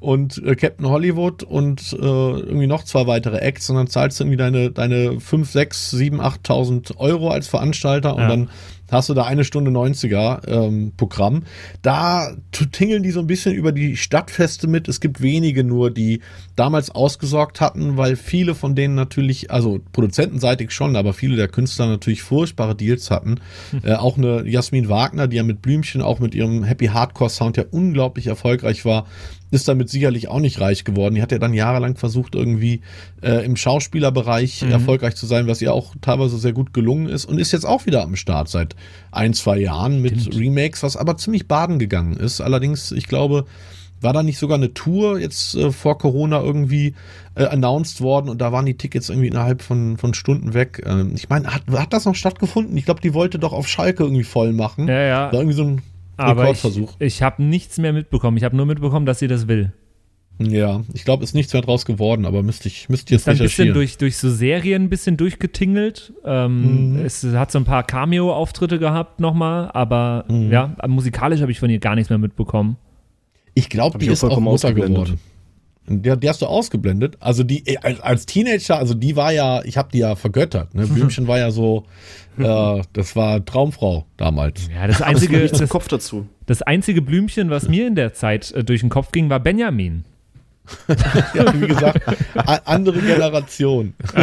[0.00, 4.24] und äh, Captain Hollywood und äh, irgendwie noch zwei weitere Acts und dann zahlst du
[4.24, 8.28] irgendwie deine, deine 5, 6, 7, 8.000 Euro als Veranstalter und Ja.
[8.28, 8.50] dann
[8.90, 11.42] hast du da eine Stunde 90er ähm, Programm.
[11.82, 12.34] Da
[12.72, 14.88] tingeln die so ein bisschen über die Stadtfeste mit.
[14.88, 16.20] Es gibt wenige nur, die
[16.54, 21.86] damals ausgesorgt hatten, weil viele von denen natürlich, also produzentenseitig schon, aber viele der Künstler
[21.86, 23.40] natürlich furchtbare Deals hatten.
[23.82, 27.56] Äh, auch eine Jasmin Wagner, die ja mit Blümchen auch mit ihrem Happy Hardcore Sound
[27.56, 29.06] ja unglaublich erfolgreich war,
[29.50, 31.14] ist damit sicherlich auch nicht reich geworden.
[31.14, 32.80] Die hat ja dann jahrelang versucht, irgendwie
[33.22, 37.38] äh, im Schauspielerbereich erfolgreich zu sein, was ihr auch teilweise sehr gut gelungen ist und
[37.38, 38.75] ist jetzt auch wieder am Start seit
[39.10, 42.40] ein, zwei Jahren mit Remakes, was aber ziemlich baden gegangen ist.
[42.40, 43.46] Allerdings, ich glaube,
[44.00, 46.94] war da nicht sogar eine Tour jetzt äh, vor Corona irgendwie
[47.34, 50.82] äh, announced worden und da waren die Tickets irgendwie innerhalb von, von Stunden weg.
[50.86, 52.76] Ähm, ich meine, hat, hat das noch stattgefunden?
[52.76, 54.88] Ich glaube, die wollte doch auf Schalke irgendwie voll machen.
[54.88, 55.26] Ja, ja.
[55.26, 55.82] War irgendwie so ein
[56.16, 56.94] Aber ich, Rekordversuch.
[56.98, 58.36] ich habe nichts mehr mitbekommen.
[58.36, 59.72] Ich habe nur mitbekommen, dass sie das will.
[60.38, 63.26] Ja, ich glaube, ist nichts mehr draus geworden, aber müsste ich, müsste ich jetzt Ist
[63.26, 63.74] dann ein bisschen recherchieren.
[63.74, 66.12] durch, durch so Serien ein bisschen durchgetingelt.
[66.24, 67.04] Ähm, Mhm.
[67.06, 70.50] Es hat so ein paar Cameo-Auftritte gehabt nochmal, aber Mhm.
[70.52, 72.76] ja, musikalisch habe ich von ihr gar nichts mehr mitbekommen.
[73.54, 75.04] Ich glaube, die ich ist auch Mutter ausgeblendet.
[75.04, 75.20] geworden.
[75.88, 77.16] Der, der hast du ausgeblendet.
[77.20, 80.74] Also die äh, als, als Teenager, also die war ja, ich habe die ja vergöttert.
[80.74, 80.84] Ne?
[80.86, 81.84] Blümchen war ja so,
[82.38, 84.68] äh, das war Traumfrau damals.
[84.74, 86.26] Ja, das einzige, das, Kopf dazu.
[86.46, 90.04] das einzige Blümchen, was mir in der Zeit äh, durch den Kopf ging, war Benjamin.
[91.34, 92.00] Ja, wie gesagt,
[92.64, 93.94] andere Generation.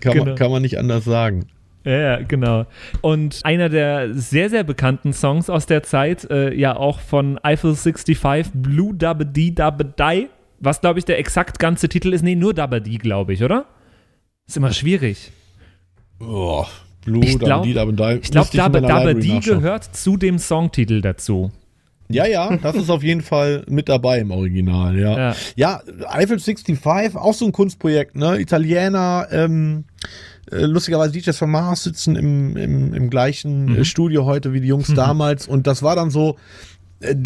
[0.00, 0.24] kann, Genau.
[0.24, 1.46] man, kann man nicht anders sagen.
[1.84, 2.64] Ja, genau.
[3.02, 7.74] Und einer der sehr, sehr bekannten Songs aus der Zeit, äh, ja auch von Eiffel
[7.76, 10.28] 65, Blue Dabba Dee Dabba Die,
[10.60, 12.22] was glaube ich der exakt ganze Titel ist.
[12.22, 13.66] Nee, nur Dabba Dee, glaube ich, oder?
[14.46, 15.30] Ist immer schwierig.
[16.20, 16.64] Oh,
[17.04, 18.20] Blue, Dabba Dee, Dabba Die.
[18.22, 21.52] Ich glaube, Dabba Dee gehört zu dem Songtitel dazu.
[22.14, 25.16] Ja, ja, das ist auf jeden Fall mit dabei im Original, ja.
[25.18, 25.36] Ja.
[25.56, 28.40] Ja, Eiffel 65, auch so ein Kunstprojekt, ne?
[28.40, 29.84] Italiener, ähm,
[30.50, 33.76] äh, lustigerweise DJs von Mars sitzen im, im, im gleichen Mhm.
[33.78, 36.36] äh, Studio heute wie die Jungs damals und das war dann so,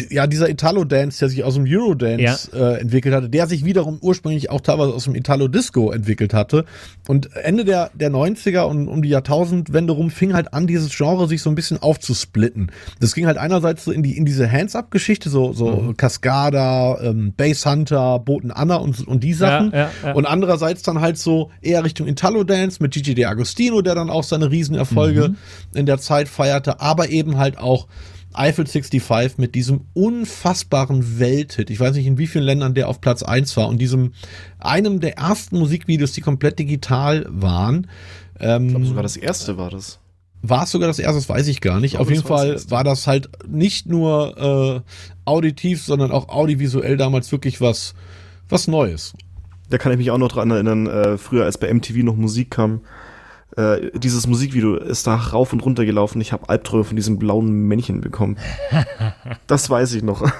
[0.09, 4.49] ja, dieser Italo-Dance, der sich aus dem Eurodance äh, entwickelt hatte, der sich wiederum ursprünglich
[4.49, 6.65] auch teilweise aus dem Italo-Disco entwickelt hatte.
[7.07, 11.27] Und Ende der, der 90er und um die Jahrtausendwende rum fing halt an, dieses Genre
[11.27, 12.71] sich so ein bisschen aufzusplitten.
[12.99, 15.97] Das ging halt einerseits so in die in diese Hands-Up-Geschichte, so, so Mhm.
[15.97, 19.71] Cascada, ähm, Bass Hunter, Boten Anna und, und die Sachen.
[19.71, 20.13] Ja, ja, ja.
[20.13, 24.51] Und andererseits dann halt so eher Richtung Italo-Dance mit Gigi D'Agostino, der dann auch seine
[24.51, 25.35] Riesenerfolge
[25.73, 27.87] in der Zeit feierte, aber eben halt auch
[28.33, 31.69] Eiffel 65 mit diesem unfassbaren Welthit.
[31.69, 34.13] Ich weiß nicht, in wie vielen Ländern der auf Platz 1 war und diesem
[34.59, 37.87] einem der ersten Musikvideos, die komplett digital waren.
[38.39, 39.99] Ähm, Ich glaube, sogar das erste war das.
[40.41, 41.93] war es sogar das erste, das weiß ich gar nicht.
[41.93, 42.71] Ich glaube, Auf jeden war Fall erste.
[42.71, 44.91] war das halt nicht nur äh,
[45.25, 47.93] auditiv, sondern auch audiovisuell damals wirklich was,
[48.47, 49.13] was Neues.
[49.69, 52.51] Da kann ich mich auch noch dran erinnern, äh, früher als bei MTV noch Musik
[52.51, 52.81] kam,
[53.59, 56.21] Äh, dieses Musikvideo ist da rauf und runter gelaufen.
[56.21, 58.37] Ich habe Albträume von diesem blauen Männchen bekommen.
[59.47, 60.25] das weiß ich noch.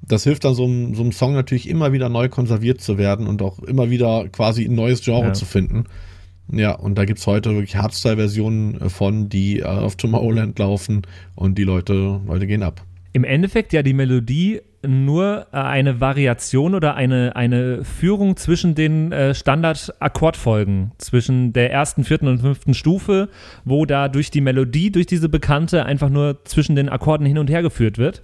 [0.00, 3.26] das hilft dann so einem, so einem Song natürlich immer wieder neu konserviert zu werden
[3.26, 5.32] und auch immer wieder quasi ein neues Genre ja.
[5.32, 5.84] zu finden.
[6.50, 11.02] Ja, und da gibt's heute wirklich Hardstyle-Versionen von, die äh, auf Tomorrowland laufen
[11.34, 12.82] und die Leute, Leute gehen ab
[13.12, 19.10] im Endeffekt ja die Melodie nur äh, eine Variation oder eine, eine Führung zwischen den
[19.10, 23.28] äh, Standard-Akkordfolgen, zwischen der ersten, vierten und fünften Stufe,
[23.64, 27.50] wo da durch die Melodie, durch diese Bekannte einfach nur zwischen den Akkorden hin und
[27.50, 28.22] her geführt wird.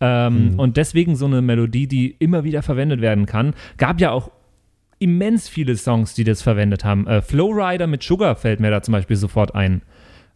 [0.00, 0.58] Ähm, mhm.
[0.58, 3.52] Und deswegen so eine Melodie, die immer wieder verwendet werden kann.
[3.76, 4.30] Gab ja auch
[5.00, 7.08] immens viele Songs, die das verwendet haben.
[7.08, 9.82] Äh, Flowrider mit Sugar fällt mir da zum Beispiel sofort ein,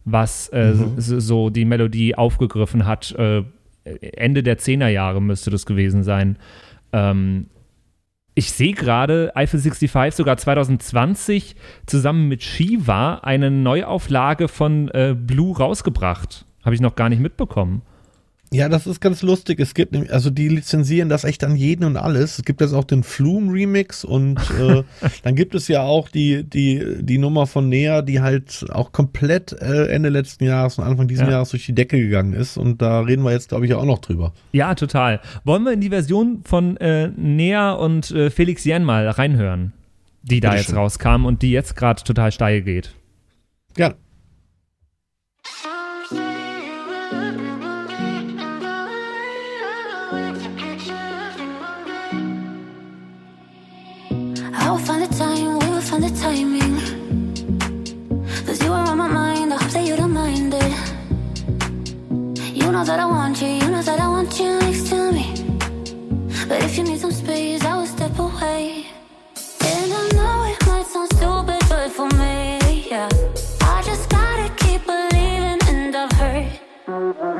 [0.03, 0.99] was äh, mhm.
[0.99, 3.43] so die Melodie aufgegriffen hat äh,
[3.85, 6.37] Ende der 10er Jahre müsste das gewesen sein.
[6.91, 7.47] Ähm,
[8.33, 15.55] ich sehe gerade, Eiffel 65 sogar 2020 zusammen mit Shiva eine Neuauflage von äh, Blue
[15.55, 16.45] rausgebracht.
[16.63, 17.83] Habe ich noch gar nicht mitbekommen.
[18.53, 19.59] Ja, das ist ganz lustig.
[19.59, 22.37] Es gibt, also die lizenzieren das echt an jeden und alles.
[22.37, 24.83] Es gibt jetzt auch den Flume Remix und äh,
[25.23, 29.51] dann gibt es ja auch die, die, die Nummer von Nea, die halt auch komplett
[29.53, 31.31] äh, Ende letzten Jahres und Anfang dieses ja.
[31.31, 32.57] Jahres durch die Decke gegangen ist.
[32.57, 34.31] Und da reden wir jetzt, glaube ich, auch noch drüber.
[34.51, 35.21] Ja, total.
[35.43, 39.73] Wollen wir in die Version von äh, Nea und äh, Felix Jen mal reinhören,
[40.21, 40.77] die da Bitte jetzt schön.
[40.77, 42.93] rauskam und die jetzt gerade total steil geht?
[43.73, 43.95] Gerne.
[62.75, 65.25] Know that I want you, you know that I want you next to me.
[66.49, 68.87] But if you need some space, I will step away.
[69.71, 72.59] And I know it might sound stupid, but for me,
[72.91, 73.07] yeah.
[73.61, 76.47] I just gotta keep believing, and I've heard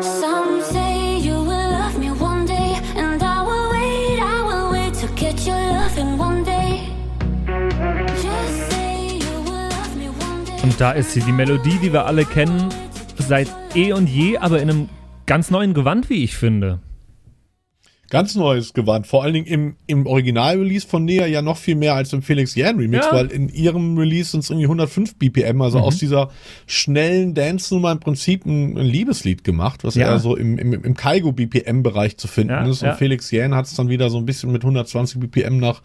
[0.02, 2.80] some say you will love me one day.
[2.96, 6.96] And I will wait, I will wait to get your loving one day.
[8.24, 10.64] Just say you will love me one day.
[10.64, 12.70] Und da ist sie, die Melodie, die wir alle kennen,
[13.18, 14.90] seit eh und je, aber in einem
[15.26, 16.80] ganz neuen Gewand, wie ich finde.
[18.10, 19.08] Ganz neues Gewand.
[19.08, 22.54] Vor allen Dingen im, im Original-Release von Nea ja noch viel mehr als im Felix
[22.54, 23.12] Jan Remix, ja.
[23.12, 25.84] weil in ihrem Release sind es irgendwie 105 BPM, also mhm.
[25.86, 26.30] aus dieser
[26.68, 31.32] schnellen Dance-Nummer im Prinzip ein, ein, Liebeslied gemacht, was ja, so im, im, im Kaigo
[31.32, 32.84] BPM-Bereich zu finden ja, ist.
[32.84, 35.82] Und Felix Jan hat es dann wieder so ein bisschen mit 120 BPM nach,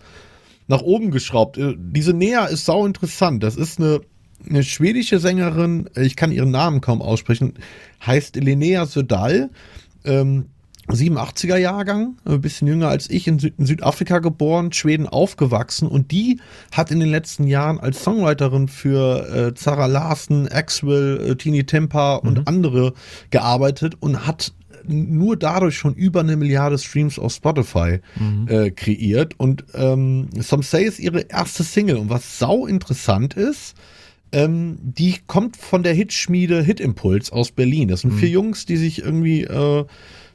[0.68, 1.56] nach oben geschraubt.
[1.56, 3.42] Äh, diese Nea ist sau interessant.
[3.42, 4.02] Das ist eine
[4.48, 7.54] eine schwedische Sängerin, ich kann ihren Namen kaum aussprechen,
[8.04, 9.50] heißt Linnea Södal,
[10.04, 10.46] ähm,
[10.88, 16.10] 87er Jahrgang, ein bisschen jünger als ich, in, Süd in, Südafrika geboren, Schweden aufgewachsen und
[16.10, 16.40] die
[16.72, 22.16] hat in den letzten Jahren als Songwriterin für äh, Zara Larsen, Axwell, äh, Tini Tempa
[22.16, 22.42] und mhm.
[22.46, 22.92] andere
[23.30, 24.52] gearbeitet und hat
[24.86, 28.48] nur dadurch schon über eine Milliarde Streams auf Spotify mhm.
[28.48, 33.74] äh, kreiert und ähm, Some Say ist ihre erste Single und was sau interessant ist,
[34.32, 37.88] ähm, die kommt von der Hitschmiede Hitimpuls aus Berlin.
[37.88, 38.18] Das sind mhm.
[38.18, 39.84] vier Jungs, die sich irgendwie äh,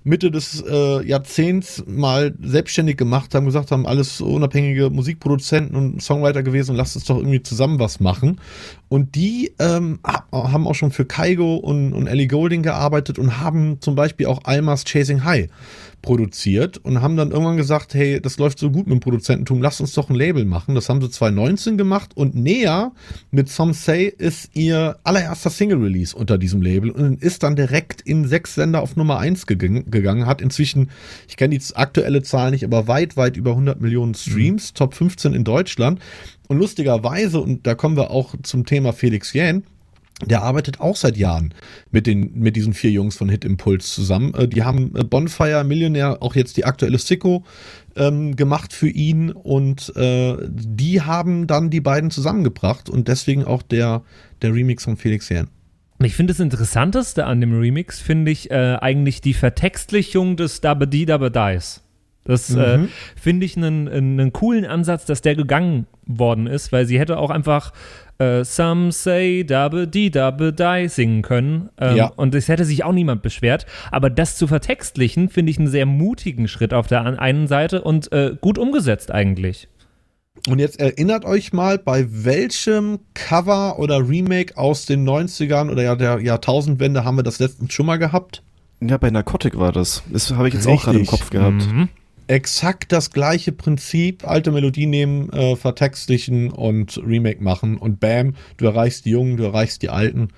[0.05, 6.43] Mitte des äh, Jahrzehnts mal selbstständig gemacht haben, gesagt haben, alles unabhängige Musikproduzenten und Songwriter
[6.43, 8.39] gewesen und lasst uns doch irgendwie zusammen was machen.
[8.87, 9.99] Und die ähm,
[10.31, 14.41] haben auch schon für Kaigo und, und Ellie Golding gearbeitet und haben zum Beispiel auch
[14.43, 15.49] Almas Chasing High
[16.05, 19.81] produziert und haben dann irgendwann gesagt, hey, das läuft so gut mit dem Produzententum, lass
[19.81, 20.75] uns doch ein Label machen.
[20.75, 22.91] Das haben sie 2019 gemacht und Nea
[23.31, 28.27] mit Some Say ist ihr allererster Single-Release unter diesem Label und ist dann direkt in
[28.27, 30.91] sechs Länder auf Nummer eins gegangen, gegangen hat inzwischen,
[31.27, 34.75] ich kenne die aktuelle Zahl nicht, aber weit, weit über 100 Millionen Streams, mhm.
[34.75, 35.99] Top 15 in Deutschland
[36.47, 39.63] und lustigerweise, und da kommen wir auch zum Thema Felix Jähn,
[40.23, 41.53] der arbeitet auch seit Jahren
[41.91, 44.33] mit den mit diesen vier Jungs von Hit Impulse zusammen.
[44.33, 47.43] Äh, die haben äh, Bonfire Millionär, auch jetzt die aktuelle Sicko
[47.95, 53.61] ähm, gemacht für ihn und äh, die haben dann die beiden zusammengebracht und deswegen auch
[53.61, 54.03] der
[54.41, 55.47] der Remix von Felix Jähn.
[56.03, 61.05] Ich finde das Interessanteste an dem Remix, finde ich äh, eigentlich die Vertextlichung des Dabadi
[61.05, 61.84] Dabadies.
[62.25, 62.89] Das äh, Mhm.
[63.15, 67.29] finde ich einen, einen coolen Ansatz, dass der gegangen worden ist, weil sie hätte auch
[67.29, 67.71] einfach
[68.17, 71.69] äh, Some say Dabadi Dabadi singen können.
[71.79, 72.07] Ähm, Ja.
[72.15, 73.65] Und es hätte sich auch niemand beschwert.
[73.91, 77.81] Aber das zu vertextlichen, finde ich einen sehr mutigen Schritt auf der an- einen Seite
[77.81, 79.67] und äh, gut umgesetzt eigentlich.
[80.49, 85.95] Und jetzt erinnert euch mal, bei welchem Cover oder Remake aus den 90ern oder ja
[85.95, 88.41] der Jahrtausendwende haben wir das letztens schon mal gehabt?
[88.81, 90.03] Ja, bei Narcotic war das.
[90.11, 91.19] Das habe ich jetzt auch gerade im Richtig.
[91.19, 91.65] Kopf gehabt.
[91.71, 91.89] Mhm.
[92.27, 98.65] Exakt das gleiche Prinzip, alte Melodie nehmen, äh, vertextlichen und Remake machen und bam, du
[98.65, 100.29] erreichst die Jungen, du erreichst die Alten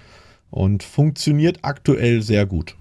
[0.50, 2.76] und funktioniert aktuell sehr gut.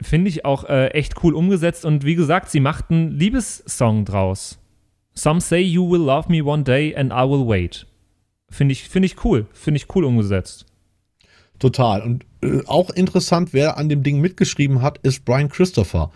[0.00, 4.58] Finde ich auch äh, echt cool umgesetzt und wie gesagt, sie macht einen Liebessong draus.
[5.14, 7.86] Some say you will love me one day and I will wait.
[8.50, 9.46] Finde ich, finde ich cool.
[9.52, 10.66] Finde ich cool umgesetzt.
[11.58, 12.02] Total.
[12.02, 16.10] Und äh, auch interessant, wer an dem Ding mitgeschrieben hat, ist Brian Christopher.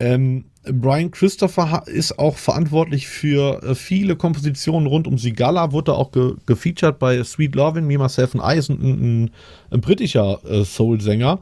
[0.00, 6.12] Ähm, Brian Christopher ist auch verantwortlich für äh, viele Kompositionen rund um Sigala, wurde auch
[6.12, 9.30] ge gefeatured bei Sweet Lovin', Me, Myself and I, ist ein, ein,
[9.70, 11.38] ein britischer äh, Soul-Sänger.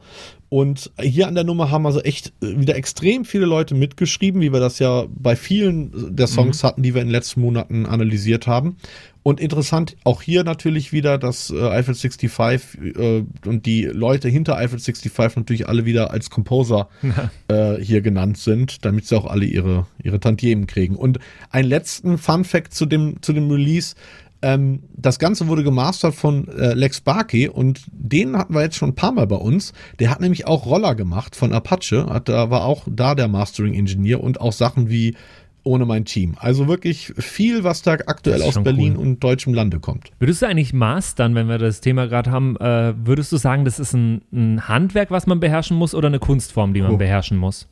[0.49, 4.53] Und hier an der Nummer haben also echt äh, wieder extrem viele Leute mitgeschrieben, wie
[4.53, 8.47] wir das ja bei vielen der Songs hatten, die wir in den letzten Monaten analysiert
[8.47, 8.77] haben.
[9.23, 14.55] Und interessant auch hier natürlich wieder, dass äh, Eiffel 65 äh, und die Leute hinter
[14.55, 16.87] Eiffel 65 natürlich alle wieder als Composer
[17.49, 20.95] äh, hier genannt sind, damit sie auch alle ihre, ihre Tantiemen kriegen.
[20.95, 23.95] Und einen letzten Fun Fact zu dem, zu dem Release.
[24.41, 28.89] Ähm, das Ganze wurde gemastert von äh, Lex Barkey und den hatten wir jetzt schon
[28.89, 29.73] ein paar Mal bei uns.
[29.99, 34.21] Der hat nämlich auch Roller gemacht von Apache, hat, da war auch da der Mastering-Ingenieur
[34.21, 35.15] und auch Sachen wie
[35.63, 36.35] ohne mein Team.
[36.39, 39.01] Also wirklich viel, was da aktuell aus Berlin cool.
[39.05, 40.11] und deutschem Lande kommt.
[40.17, 43.77] Würdest du eigentlich mastern, wenn wir das Thema gerade haben, äh, würdest du sagen, das
[43.77, 46.97] ist ein, ein Handwerk, was man beherrschen muss oder eine Kunstform, die man Oh.
[46.97, 47.67] beherrschen muss?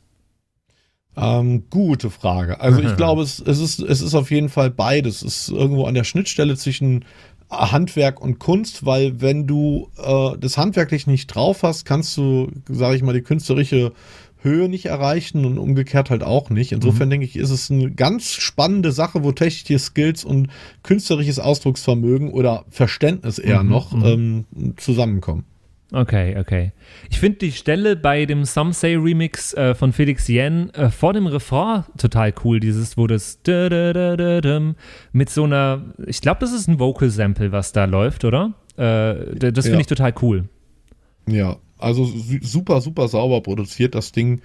[1.16, 2.60] Ähm, gute Frage.
[2.60, 5.22] Also ich glaube, es, es, ist, es ist auf jeden Fall beides.
[5.22, 7.04] Es ist irgendwo an der Schnittstelle zwischen
[7.50, 12.96] Handwerk und Kunst, weil wenn du äh, das handwerklich nicht drauf hast, kannst du, sage
[12.96, 13.92] ich mal, die künstlerische
[14.42, 16.72] Höhe nicht erreichen und umgekehrt halt auch nicht.
[16.72, 20.48] Insofern denke ich, ist es eine ganz spannende Sache, wo technische Skills und
[20.82, 24.04] künstlerisches Ausdrucksvermögen oder Verständnis eher Mhm, noch mhm.
[24.04, 24.44] ähm,
[24.76, 25.44] zusammenkommen.
[25.92, 26.72] Okay, okay.
[27.10, 31.12] Ich finde die Stelle bei dem Some Say Remix äh, von Felix Yen äh, vor
[31.12, 32.58] dem Refrain total cool.
[32.58, 33.38] Dieses, wo das
[35.12, 38.54] mit so einer, ich glaube, das ist ein Vocal Sample, was da läuft, oder?
[38.76, 39.80] Äh, das finde Ja.
[39.80, 40.48] ich total cool.
[41.28, 44.40] Ja, also su- super, super sauber produziert das Ding.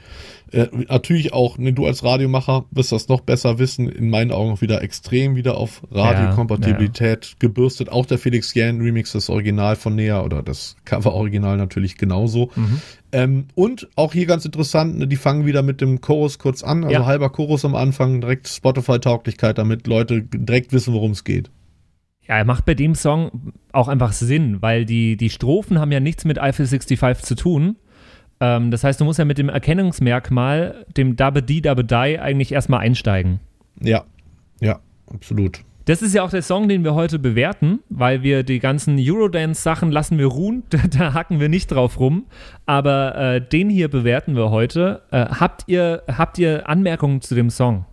[0.52, 4.52] Äh, natürlich auch, ne, du als Radiomacher wirst das noch besser wissen, in meinen Augen
[4.52, 7.90] auch wieder extrem wieder auf Radiokompatibilität gebürstet.
[7.90, 12.50] Auch der Felix Jan Remix, das Original von Nea oder das Cover-Original natürlich genauso.
[13.14, 16.84] Ähm, und auch hier ganz interessant, ne, die fangen wieder mit dem Chorus kurz an,
[16.84, 17.06] also Ja.
[17.06, 21.50] halber Chorus am Anfang, direkt Spotify-Tauglichkeit, damit Leute direkt wissen, worum es geht.
[22.32, 26.00] Ja, er macht bei dem Song auch einfach Sinn, weil die, die Strophen haben ja
[26.00, 27.76] nichts mit Eiffel 65 zu tun.
[28.40, 32.54] Ähm, das heißt, du musst ja mit dem Erkennungsmerkmal, dem Dabbe Di Dabbe Die, eigentlich
[32.54, 33.42] erstmal einsteigen.
[33.82, 34.06] Ja,
[34.62, 34.80] ja,
[35.14, 35.66] absolut.
[35.84, 39.92] Das ist ja auch der Song, den wir heute bewerten, weil wir die ganzen Eurodance-Sachen
[39.92, 42.28] lassen wir ruhen, da, da hacken wir nicht drauf rum.
[42.66, 45.02] Aber äh, den hier bewerten wir heute.
[45.12, 47.84] Äh, habt, ihr, habt ihr Anmerkungen zu dem Song?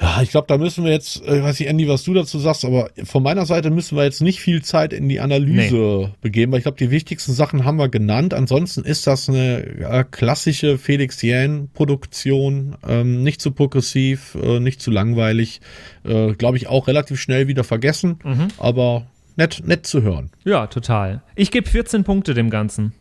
[0.00, 2.64] Ja, ich glaube, da müssen wir jetzt, äh, weiß ich, Andy, was du dazu sagst,
[2.64, 6.58] aber von meiner Seite müssen wir jetzt nicht viel Zeit in die Analyse begeben, weil
[6.58, 8.32] ich glaube, die wichtigsten Sachen haben wir genannt.
[8.32, 14.90] Ansonsten ist das eine äh, klassische Felix Jähn-Produktion, ähm, nicht zu progressiv, äh, nicht zu
[14.90, 15.60] langweilig,
[16.04, 18.18] äh, glaube ich, auch relativ schnell wieder vergessen,
[18.58, 20.30] aber nett, nett zu hören.
[20.44, 21.22] Ja, total.
[21.36, 22.92] Ich gebe 14 Punkte dem Ganzen.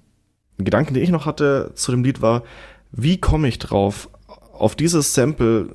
[0.60, 2.43] Ein Gedanken, den ich noch hatte zu dem Lied war,
[2.91, 4.10] wie komme ich drauf,
[4.54, 5.69] auf dieses Sample,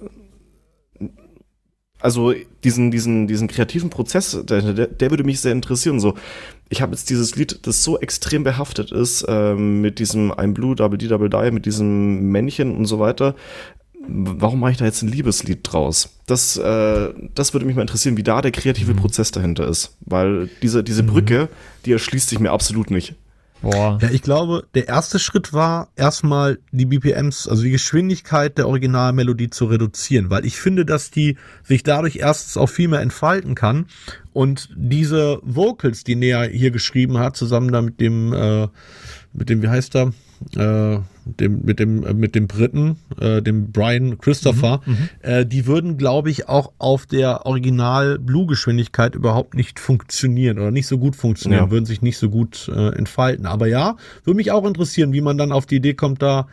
[2.00, 5.98] also diesen, diesen, diesen kreativen Prozess, der, der, der würde mich sehr interessieren.
[5.98, 6.14] So,
[6.68, 10.76] ich habe jetzt dieses Lied, das so extrem behaftet ist, ähm, mit diesem I'm Blue,
[10.76, 13.34] Double D, Double Die, mit diesem Männchen und so weiter.
[14.08, 16.10] Warum mache ich da jetzt ein Liebeslied draus?
[16.26, 19.96] Das, äh, das würde mich mal interessieren, wie da der kreative Prozess dahinter ist.
[20.00, 21.48] Weil diese, diese Brücke,
[21.84, 23.14] die erschließt sich mir absolut nicht.
[23.62, 23.98] Boah.
[24.02, 29.50] Ja, ich glaube, der erste Schritt war erstmal die BPMs, also die Geschwindigkeit der Originalmelodie
[29.50, 33.86] zu reduzieren, weil ich finde, dass die sich dadurch erstens auch viel mehr entfalten kann
[34.32, 38.68] und diese Vocals, die Nea hier geschrieben hat, zusammen da mit dem, äh,
[39.32, 40.12] mit dem, wie heißt er,
[40.54, 44.80] äh, dem, mit dem, äh, mit dem Briten, äh, dem Brian Christopher,
[45.22, 50.98] äh, die würden, glaube ich, auch auf der Original-Blue-Geschwindigkeit überhaupt nicht funktionieren oder nicht so
[50.98, 51.70] gut funktionieren, Ja.
[51.70, 53.46] würden sich nicht so gut äh, entfalten.
[53.46, 56.46] Aber ja, würde mich auch interessieren, wie man dann auf die Idee kommt, da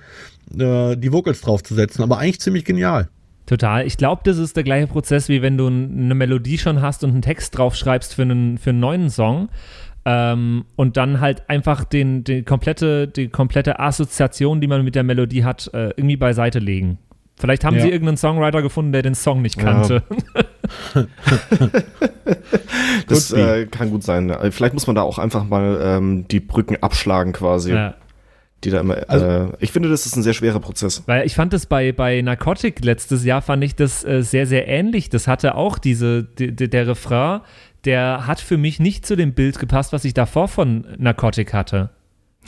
[0.58, 2.04] äh, die Vocals draufzusetzen.
[2.04, 3.10] Aber eigentlich ziemlich genial.
[3.46, 3.86] Total.
[3.86, 7.10] Ich glaube, das ist der gleiche Prozess, wie wenn du eine Melodie schon hast und
[7.12, 9.50] einen Text draufschreibst für einen, für einen neuen Song.
[10.06, 15.04] Ähm, und dann halt einfach den, die, komplette, die komplette Assoziation, die man mit der
[15.04, 16.98] Melodie hat, äh, irgendwie beiseite legen.
[17.38, 17.82] Vielleicht haben Ja.
[17.84, 19.63] sie irgendeinen Songwriter gefunden, der den Song nicht Ja.
[19.63, 20.04] kannte.
[23.08, 23.60] Das Could be.
[23.62, 24.30] äh, kann gut sein.
[24.30, 27.74] Äh, Vielleicht muss man da auch einfach mal ähm, die Brücken abschlagen quasi.
[27.74, 27.96] Ja.
[28.63, 31.04] Die da immer, Also- äh, ich finde, das ist ein sehr schwerer Prozess.
[31.06, 34.68] Weil ich fand das bei, bei Narcotic letztes Jahr, fand ich das äh, sehr, sehr
[34.68, 35.10] ähnlich.
[35.10, 37.42] Das hatte auch diese, die, die, der Refrain,
[37.86, 41.89] der hat für mich nicht zu dem Bild gepasst, was ich davor von Narcotic hatte.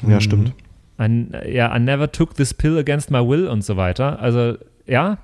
[0.08, 0.54] Ja, stimmt.
[1.00, 4.20] I, ja, I never took this pill against my will und so weiter.
[4.20, 5.18] Also, ja,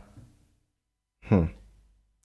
[1.32, 1.50] Hm.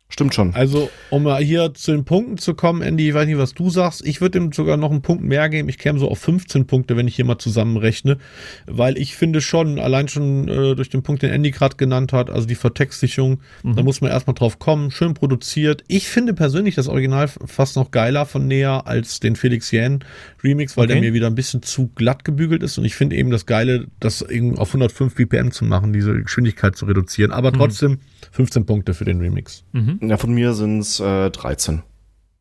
[0.08, 0.54] Stimmt schon.
[0.54, 3.70] Also, um mal hier zu den Punkten zu kommen, Andy, ich weiß nicht, was du
[3.70, 4.06] sagst.
[4.06, 5.68] Ich würde ihm sogar noch einen Punkt mehr geben.
[5.68, 8.18] Ich käme so auf 15 Punkte, wenn ich hier mal zusammenrechne.
[8.66, 12.30] Weil ich finde schon, allein schon äh, durch den Punkt, den Andy gerade genannt hat,
[12.30, 14.92] also die Vertextlichung, da muss man erstmal drauf kommen.
[14.92, 15.82] Schön produziert.
[15.88, 20.04] Ich finde persönlich das Original fast noch geiler von Näher als den Felix Jähn
[20.46, 21.06] Remix, weil der Okay.
[21.06, 22.78] mir wieder ein bisschen zu glatt gebügelt ist.
[22.78, 26.76] Und ich finde eben das Geile, das eben auf 105 BPM zu machen, diese Geschwindigkeit
[26.76, 27.32] zu reduzieren.
[27.32, 27.98] Aber trotzdem
[28.32, 29.64] 15 Punkte für den Remix.
[30.00, 31.82] Ja, von mir sind es äh, 13.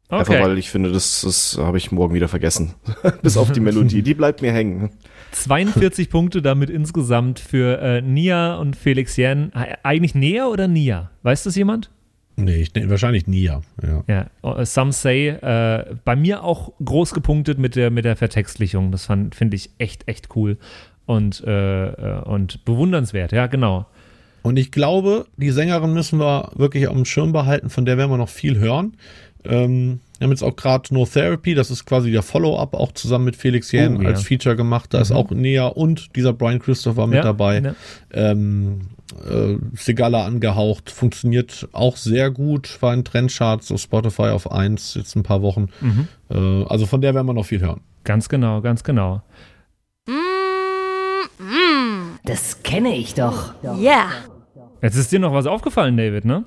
[0.08, 0.44] Einfach okay.
[0.44, 2.76] weil ich finde, das, das habe ich morgen wieder vergessen.
[3.24, 4.04] Bis auf die Melodie.
[4.04, 4.92] Die bleibt mir hängen.
[5.32, 9.52] 42 Punkte damit insgesamt für äh, Nia und Felix Yen.
[9.54, 11.10] Äh, Eigentlich Nia oder Nia?
[11.24, 11.90] Weiß das jemand?
[12.38, 13.62] Nee, ich, nee wahrscheinlich nie, ja.
[14.08, 14.26] ja.
[14.44, 18.92] Äh, Some Say, äh, bei mir auch groß gepunktet mit der, mit der Vertextlichung.
[18.92, 20.58] Das fand- finde ich echt, echt cool
[21.06, 23.32] und, äh, äh, und bewundernswert.
[23.32, 23.86] Ja, genau.
[24.42, 28.12] Und ich glaube, die Sängerin müssen wir wirklich auf dem Schirm behalten, von der werden
[28.12, 28.96] wir noch viel hören.
[29.44, 33.26] Ähm, wir haben jetzt auch gerade No Therapy, das ist quasi der Follow-up, auch zusammen
[33.26, 34.10] mit Felix Jähn Oh, ja.
[34.10, 34.94] als Feature gemacht.
[34.94, 37.60] Da ist auch Nea und dieser Brian Christopher mit Ja, dabei.
[37.60, 37.76] ja.
[38.14, 38.82] Ähm,
[39.30, 45.16] äh, Segala angehaucht, funktioniert auch sehr gut, war in Trendcharts, so Spotify auf 1, jetzt
[45.16, 45.68] ein paar Wochen.
[45.82, 46.08] Mhm.
[46.30, 47.82] Äh, also von der werden wir noch viel hören.
[48.04, 49.22] Ganz genau, ganz genau.
[52.24, 53.54] Das kenne ich doch.
[53.64, 54.10] Yeah.
[54.82, 56.46] Jetzt ist dir noch was aufgefallen, David, ne?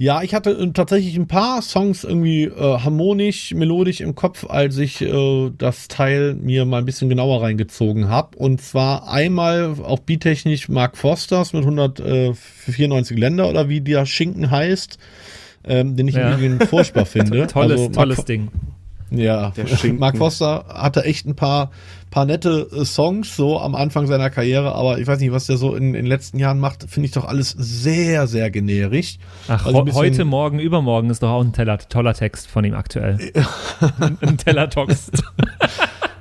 [0.00, 4.78] Ja, ich hatte äh, tatsächlich ein paar Songs irgendwie äh, harmonisch, melodisch im Kopf, als
[4.78, 8.38] ich äh, das Teil mir mal ein bisschen genauer reingezogen habe.
[8.38, 14.98] Und zwar einmal auch beattechnisch Mark Fosters mit 194 Länder oder wie der Schinken heißt,
[15.64, 16.30] ähm, den ich Ja.
[16.30, 17.48] im Übrigen furchtbar finde.
[17.48, 18.48] Tolles, Also tolles Fo- Ding.
[19.10, 19.98] Ja, Der Schinken.
[20.00, 21.70] Mark Foster hatte echt ein paar,
[22.10, 25.56] paar nette äh, Songs so am Anfang seiner Karriere, aber ich weiß nicht, was der
[25.56, 29.18] so in, in den letzten Jahren macht, finde ich doch alles sehr, sehr generisch.
[29.48, 32.74] Ach, Also bisschen- heute, morgen, übermorgen ist doch auch ein Teller, toller Text von ihm
[32.74, 33.18] aktuell.
[34.00, 35.22] ein, ein Teller-Text.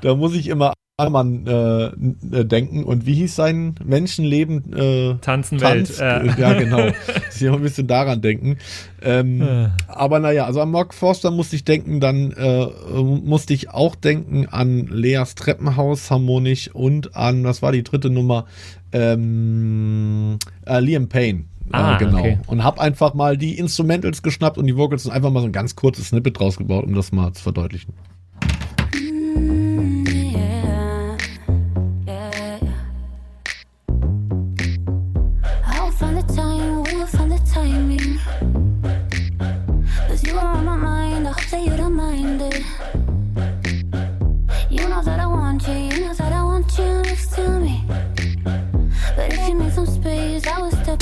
[0.02, 2.84] Da muss ich immer an Mann äh, äh, denken.
[2.84, 4.74] Und wie hieß sein Menschenleben?
[4.74, 6.00] Äh, Tanzen Tanz?
[6.00, 6.38] Welt.
[6.38, 6.42] Äh.
[6.42, 6.88] Ja, genau.
[7.36, 8.58] Ich muss ein bisschen daran denken.
[9.04, 9.68] Ähm, Äh.
[9.88, 14.48] Aber naja, also an Mark Forster musste ich denken, dann äh, musste ich auch denken
[14.48, 18.46] an Leas Treppenhaus harmonisch und an, was war die dritte Nummer?
[18.92, 21.44] Ähm, äh, Liam Payne.
[21.72, 22.20] Ah, genau.
[22.20, 22.40] okay.
[22.48, 25.52] Und hab einfach mal die Instrumentals geschnappt und die Vocals und einfach mal so ein
[25.52, 27.94] ganz kurzes Snippet draus gebaut, um das mal zu verdeutlichen.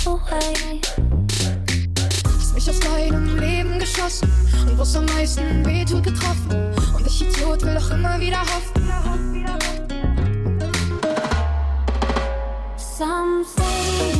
[0.08, 0.82] Away.
[2.26, 4.30] Hast mich aus deinem Leben geschossen
[4.68, 6.74] und wo's am meisten wehtut getroffen.
[6.96, 8.86] Und ich Idiot will doch immer wieder hoffen.
[12.78, 14.15] Some say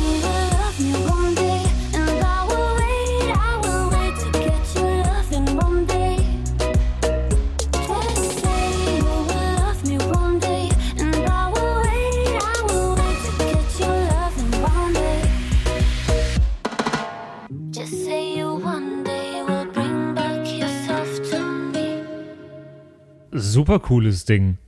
[23.66, 24.58] Super cooles Ding.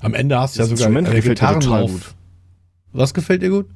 [0.00, 1.90] Am Ende hast du ja Das sogar Instrument äh, total Gitarrenlauf.
[1.90, 2.14] gut.
[2.94, 3.66] Was gefällt dir gut?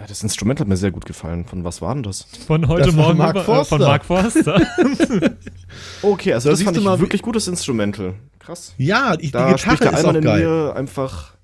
[0.00, 1.44] Ja, das Instrument hat mir sehr gut gefallen.
[1.44, 2.22] Von was war denn das?
[2.48, 4.60] Von heute Das Morgen Mark über, äh, von Mark Forster.
[6.02, 8.14] Okay, also Da das siehst fand ich mal, wirklich gutes Instrumental.
[8.40, 8.74] Krass.
[8.76, 10.44] Ja, ich, die Da spricht Gitarre der ist auch in geil.
[10.48, 11.34] mir einfach.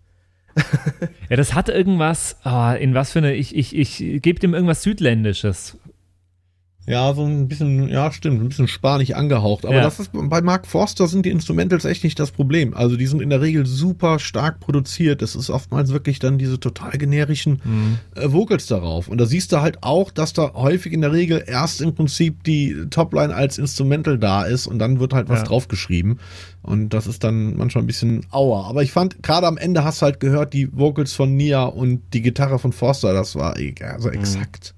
[1.29, 4.83] ja, das hat irgendwas, ah, in was für eine, ich, ich, ich gebe dem irgendwas
[4.83, 5.77] Südländisches.
[6.89, 9.66] Ja, so ein bisschen, ja, stimmt, ein bisschen spanisch angehaucht.
[9.66, 9.82] Aber Ja.
[9.82, 12.74] das ist, bei Mark Forster sind die Instrumentals echt nicht das Problem.
[12.74, 15.20] Also die sind in der Regel super stark produziert.
[15.20, 17.61] Das ist oftmals wirklich dann diese total generischen
[18.14, 19.09] äh, Vocals darauf.
[19.09, 22.45] Und da siehst du halt auch, dass da häufig in der Regel erst im Prinzip
[22.45, 25.47] die Topline als Instrumental da ist und dann wird halt was Ja.
[25.47, 26.20] draufgeschrieben.
[26.62, 28.64] Und das ist dann manchmal ein bisschen auer.
[28.66, 32.01] Aber ich fand, gerade am Ende hast du halt gehört, die Vocals von Nia und
[32.12, 34.72] die Gitarre von Forster, das war eh- also exakt.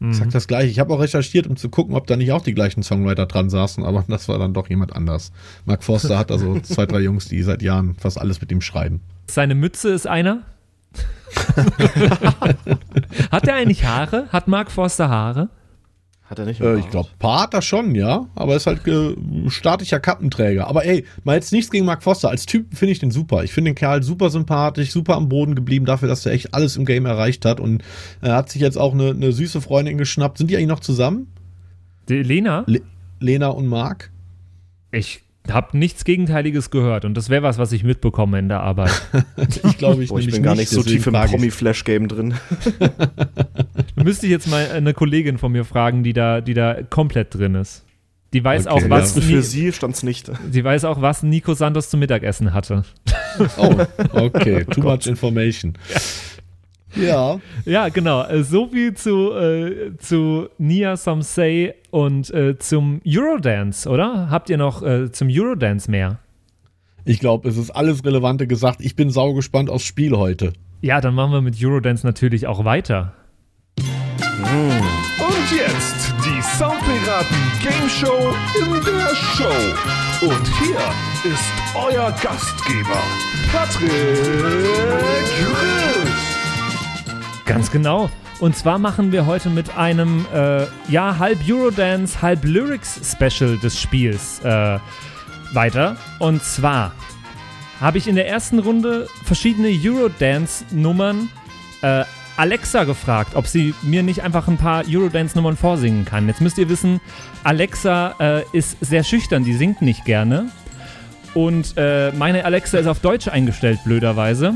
[0.00, 0.68] Exakt das gleiche.
[0.70, 3.50] Ich habe auch recherchiert, um zu gucken, ob da nicht auch die gleichen Songwriter dran
[3.50, 5.32] saßen, aber das war dann doch jemand anders.
[5.64, 9.00] Mark Forster hat also zwei, drei Jungs, die seit Jahren fast alles mit ihm schreiben.
[9.28, 10.44] Seine Mütze ist einer.
[13.30, 14.28] hat er eigentlich Haare?
[14.30, 15.48] Hat Mark Forster Haare?
[16.28, 16.60] Hat er nicht?
[16.60, 19.14] Äh, ich glaube, Paar hat er schon, ja, aber ist halt äh,
[19.48, 20.66] staatlicher Kappenträger.
[20.66, 22.28] Aber ey, mal jetzt nichts gegen Mark Forster.
[22.28, 23.44] Als Typ finde ich den super.
[23.44, 26.76] Ich finde den Kerl super sympathisch, super am Boden geblieben dafür, dass er echt alles
[26.76, 27.82] im Game erreicht hat und
[28.20, 30.36] er hat sich jetzt auch eine, eine süße Freundin geschnappt.
[30.36, 31.28] Sind die eigentlich noch zusammen?
[32.10, 32.64] Die Lena?
[32.66, 32.82] Le
[33.20, 34.10] Lena und Mark?
[34.92, 35.22] Ich
[35.52, 38.90] habe nichts Gegenteiliges gehört und das wäre was, was ich mitbekomme in der Arbeit.
[39.64, 41.12] Ich glaube, ich, Boah, ich bin gar nicht so tief im.
[41.14, 42.34] Promi-Flash-Game drin.
[43.96, 47.54] Müsste ich jetzt mal eine Kollegin von mir fragen, die da, die da komplett drin
[47.54, 47.84] ist.
[48.32, 48.90] Die weiß Okay, auch, ja.
[48.90, 50.30] was Für sie stand's nicht.
[50.52, 52.84] die weiß auch, was Nico Santos zum Mittagessen hatte.
[53.56, 53.74] Oh,
[54.12, 54.64] okay.
[54.70, 55.74] Too much information.
[55.92, 56.00] Ja.
[57.64, 58.22] Ja, genau.
[58.24, 64.28] Äh, So viel zu, äh, zu Nia Some Say und äh, zum Eurodance, oder?
[64.30, 66.18] Habt ihr noch äh, zum Eurodance mehr?
[67.04, 68.80] Ich glaube, es ist alles Relevante gesagt.
[68.80, 70.52] Ich bin saugespannt aufs Spiel heute.
[70.80, 73.14] Ja, dann machen wir mit Eurodance natürlich auch weiter.
[73.78, 80.26] Und jetzt die Soundpiraten Game Show in der Show.
[80.26, 83.02] Und hier ist euer Gastgeber,
[83.52, 83.90] Patrick
[85.34, 86.07] Chris.
[87.48, 88.10] Ganz genau.
[88.40, 94.40] Und zwar machen wir heute mit einem, äh, ja, halb Eurodance, halb Lyrics-Special des Spiels
[94.44, 94.78] äh,
[95.52, 95.96] weiter.
[96.20, 96.92] Und zwar
[97.80, 101.28] habe ich in der ersten Runde verschiedene Eurodance-Nummern
[101.82, 102.04] äh,
[102.36, 106.28] Alexa gefragt, ob sie mir nicht einfach ein paar Eurodance-Nummern vorsingen kann.
[106.28, 107.00] Jetzt müsst ihr wissen,
[107.42, 110.50] Alexa äh, ist sehr schüchtern, die singt nicht gerne.
[111.34, 114.54] Und äh, meine Alexa ist auf Deutsch eingestellt, blöderweise.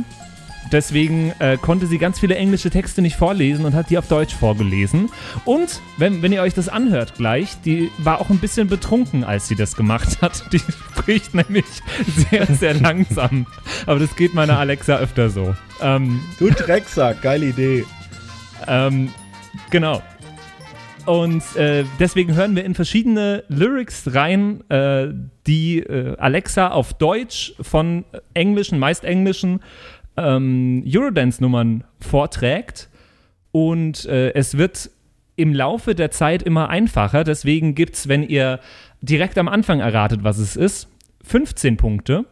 [0.71, 4.35] Deswegen äh, konnte sie ganz viele englische Texte nicht vorlesen und hat die auf Deutsch
[4.35, 5.11] vorgelesen.
[5.45, 9.49] Und wenn, wenn ihr euch das anhört gleich, die war auch ein bisschen betrunken, als
[9.49, 10.45] sie das gemacht hat.
[10.53, 11.65] Die spricht nämlich
[12.31, 13.47] sehr, sehr langsam.
[13.87, 15.55] Aber das geht meiner Alexa öfter so.
[15.81, 17.85] Ähm, Du Drecksack, geile Idee.
[18.67, 19.11] ähm,
[19.71, 20.03] genau.
[21.05, 25.09] Und äh, deswegen hören wir in verschiedene Lyrics rein, äh,
[25.49, 28.05] die äh, Alexa auf Deutsch von
[28.35, 29.61] englischen, meist englischen
[30.17, 32.89] ähm, Eurodance-Nummern vorträgt.
[33.51, 34.91] Und äh, es wird
[35.37, 37.25] im Laufe der Zeit immer einfacher.
[37.25, 38.61] Deswegen gibt es, wenn ihr
[39.01, 40.89] direkt am Anfang erratet, was es ist,
[41.25, 42.25] 15 Punkte.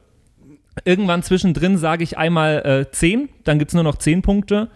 [0.85, 4.71] Irgendwann zwischendrin sage ich einmal äh, 10, dann gibt es nur noch 10 Punkte.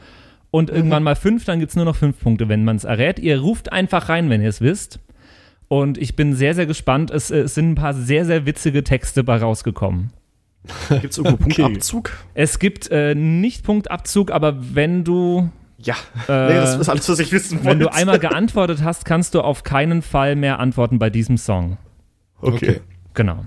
[0.51, 3.19] Und irgendwann mal 5, dann gibt es nur noch 5 Punkte, wenn man es errät.
[3.19, 5.01] Ihr ruft einfach rein, wenn ihr es wisst.
[5.67, 7.11] Und ich bin sehr, sehr gespannt.
[7.11, 10.13] Es, äh, es sind ein paar sehr, sehr witzige Texte bei rausgekommen.
[11.01, 11.63] Gibt's irgendwo Okay.
[11.63, 12.11] Punktabzug?
[12.35, 15.95] Es gibt äh, nicht Punktabzug, aber wenn du, Ja.
[16.29, 17.71] Äh, nee, das ist alles, was ich wissen wollte.
[17.71, 21.77] wenn du einmal geantwortet hast, kannst du auf keinen Fall mehr antworten bei diesem Song.
[22.41, 22.81] Okay.
[23.15, 23.45] Genau.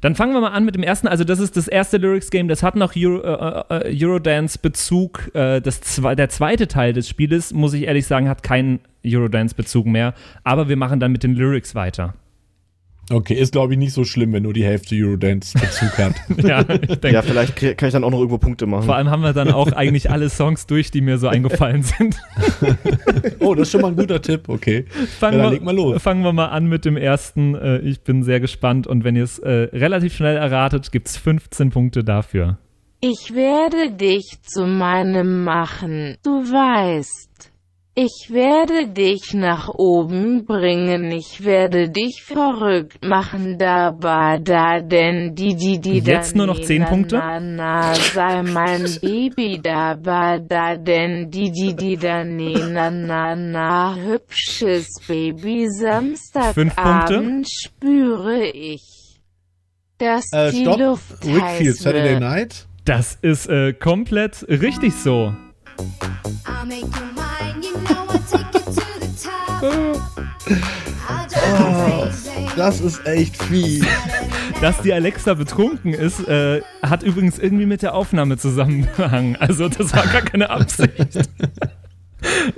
[0.00, 1.06] Dann fangen wir mal an mit dem ersten.
[1.06, 2.48] Also, das ist das erste Lyrics-Game.
[2.48, 5.30] Das hat noch Euro, äh, äh, Eurodance-Bezug.
[5.34, 9.86] Äh, das zwe der zweite Teil des Spieles, muss ich ehrlich sagen, hat keinen Eurodance-Bezug
[9.86, 10.14] mehr.
[10.42, 12.14] Aber wir machen dann mit den Lyrics weiter.
[13.10, 16.14] Okay, ist glaube ich nicht so schlimm, wenn nur die Hälfte Eurodance Bezug hat.
[16.44, 16.66] ja, ich
[17.00, 17.12] denke.
[17.12, 18.84] Ja, vielleicht kann ich dann auch noch irgendwo Punkte machen.
[18.84, 22.16] Vor allem haben wir dann auch eigentlich alle Songs durch, die mir so eingefallen sind.
[23.40, 24.84] Oh, das ist schon mal ein guter Tipp, okay.
[25.18, 26.00] Fangen, Ja, dann wir, leg mal los.
[26.02, 27.54] fangen wir mal an mit dem ersten.
[27.54, 31.16] Äh, ich bin sehr gespannt und wenn ihr es äh, relativ schnell erratet, gibt es
[31.16, 32.58] 15 Punkte dafür.
[33.00, 37.51] Ich werde dich zu meinem machen, du weißt.
[37.94, 45.54] Ich werde dich nach oben bringen, ich werde dich verrückt machen dabei, da denn die
[45.54, 47.16] die die Jetzt da, nur noch 10 na, Punkte?
[47.18, 53.36] Na, na, sei mein Baby dabei, da denn die die die da ni, na na
[53.36, 56.54] na hübsches Baby Fünf Punkte?
[56.54, 59.20] Samstagabend spüre ich,
[59.98, 60.80] dass Äh, die stopp.
[60.80, 62.20] Luft heiß Saturday wird.
[62.20, 62.66] Night.
[62.86, 65.34] Das ist äh, komplett richtig so.
[66.46, 67.11] I'll make you
[71.30, 72.46] crazy.
[72.56, 73.86] Das ist echt fies.
[74.60, 79.36] Dass die Alexa betrunken ist, äh, hat übrigens irgendwie mit der Aufnahme zusammengehangen.
[79.36, 80.90] Also das war gar keine Absicht.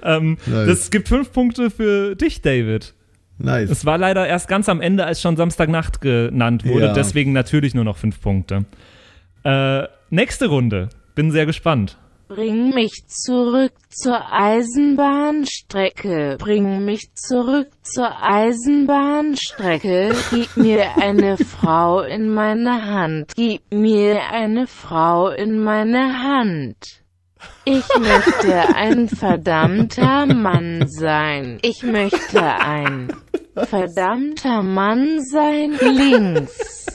[0.03, 0.67] ähm, Nice.
[0.67, 2.95] Das gibt fünf Punkte für dich, David.
[3.39, 3.71] Nice.
[3.71, 6.87] Es war leider erst ganz am Ende, als schon Samstagnacht genannt wurde.
[6.87, 6.93] Ja.
[6.93, 8.65] Deswegen natürlich nur noch fünf Punkte.
[9.45, 10.89] Äh, nächste Runde.
[11.15, 11.99] Bin sehr gespannt.
[12.27, 16.39] Bring mich zurück zur Eisenbahnstrecke.
[16.39, 20.17] Bring mich zurück zur Eisenbahnstrecke.
[20.31, 23.35] Gib mir eine Frau in meine Hand.
[23.37, 27.03] Gib mir eine Frau in meine Hand.
[27.67, 31.59] Ich möchte ein verdammter Mann sein.
[31.61, 33.15] Ich möchte ein
[33.55, 35.77] verdammter Mann sein.
[35.79, 36.87] Links.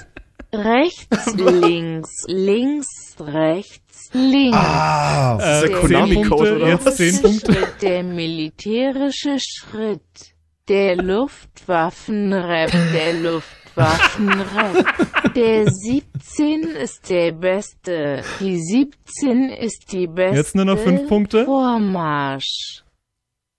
[0.51, 3.78] Rechts, links, links, rechts,
[4.13, 4.57] links.
[4.57, 6.95] Ah, Das ist der Konami-Code, oder was?
[6.97, 7.55] zehn Punkte.
[7.81, 10.33] Der militärische Schritt,
[10.67, 15.33] der Luftwaffenrap, der Luftwaffenrap.
[15.35, 20.37] Der 17 ist der beste, die 17 ist die beste.
[20.37, 21.45] Jetzt nur noch fünf Punkte.
[21.45, 22.83] Vormarsch.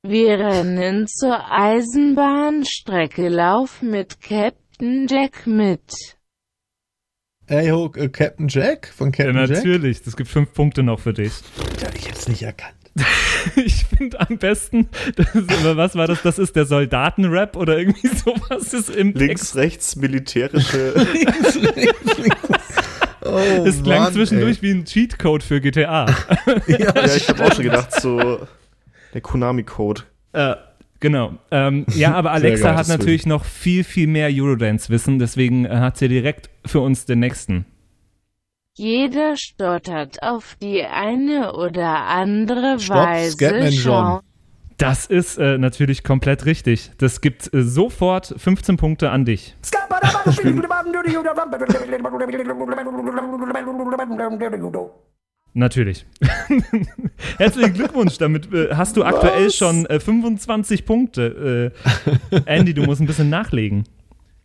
[0.03, 6.17] Wir rennen zur Eisenbahnstrecke, lauf mit Captain Jack mit.
[7.51, 9.51] Ey, ho, äh, Captain Jack von Ja, Captain Jack?
[9.51, 10.03] natürlich.
[10.03, 11.33] Das gibt fünf Punkte noch für dich.
[11.59, 12.75] Alter, ich hab's nicht erkannt.
[13.57, 16.21] Ich finde am besten, das ist, was war das?
[16.23, 19.57] Das ist der Soldatenrap oder irgendwie sowas ist im Links, Text.
[19.57, 20.95] rechts, militärische.
[23.23, 24.63] Oh, Es klang Mann, zwischendurch ey.
[24.63, 26.07] wie ein Cheatcode für GTA.
[26.67, 28.47] Ja, ja, ich habe auch schon gedacht, so
[29.13, 30.03] der Konami-Code.
[30.33, 30.55] äh,
[31.01, 31.35] genau.
[31.51, 35.97] Ähm, ja, aber Alexa geil, hat natürlich noch viel, viel mehr Eurodance-Wissen, deswegen äh, hat
[35.97, 37.67] sie direkt für uns den nächsten.
[38.77, 43.33] Jeder stottert auf die eine oder andere Stopp, Weise.
[43.33, 44.21] Scatman John.
[44.79, 46.93] Das ist äh, natürlich komplett richtig.
[46.97, 49.55] Das gibt äh, sofort 15 Punkte an dich.
[55.53, 56.07] Natürlich.
[57.39, 61.73] Herzlichen Glückwunsch, damit äh, hast du aktuell schon äh, 25 Punkte.
[62.31, 63.85] Äh, Andy, du musst ein bisschen nachlegen.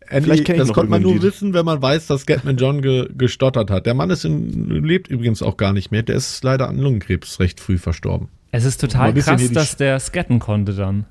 [0.08, 1.22] Andy, Vielleicht kenn ich das konnte man nur Lied.
[1.22, 3.86] wissen, wenn man weiß, dass Scatman John ge gestottert hat.
[3.86, 6.02] Der Mann ist in, lebt übrigens auch gar nicht mehr.
[6.02, 8.28] Der ist leider an Lungenkrebs recht früh verstorben.
[8.52, 11.06] Es ist total krass, dass der scatten konnte dann.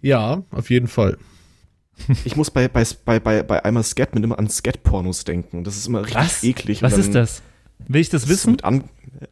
[0.00, 1.18] Ja, auf jeden Fall.
[2.24, 5.64] Ich muss bei, bei, bei, bei, bei einmal Scatman immer an Scat-Pornos denken.
[5.64, 6.44] Das ist immer richtig Was?
[6.44, 6.82] eklig.
[6.82, 7.42] Was ist das?
[7.86, 8.60] Will ich das ist wissen?
[8.62, 8.84] An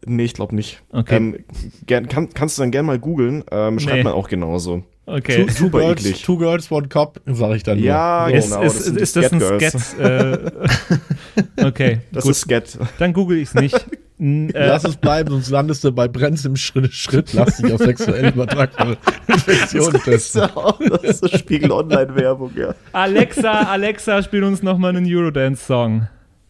[0.07, 0.83] nee, ich glaube nicht.
[0.91, 1.17] Okay.
[1.17, 1.45] Ähm,
[1.87, 3.45] gern, kann, kannst du dann gerne mal googeln.
[3.51, 4.03] Ähm, schreibt Nee.
[4.05, 4.83] man auch genauso.
[5.09, 5.37] Okay.
[5.37, 6.23] Two, two, super girls, eklig.
[6.25, 8.37] two Girls, One Cop, sag ich dann Ja, nur.
[8.37, 9.41] Ist, genau, ist, das sind die ist das ein.
[9.41, 9.99] Scat?
[10.01, 12.33] Äh, okay, Das gut.
[12.33, 12.79] ist Scat.
[12.99, 13.87] Dann google ich es nicht.
[14.19, 17.71] N- äh, Lass es bleiben, sonst landest du bei Brenz im Schritt, Schritt lass dich
[17.71, 18.97] auf sexuell übertragbare
[19.29, 20.49] Infektionen testen.
[20.91, 22.75] das ist so Spiegel Online-Werbung, ja.
[22.93, 26.09] Alexa, Alexa, spiel uns nochmal einen Eurodance-Song.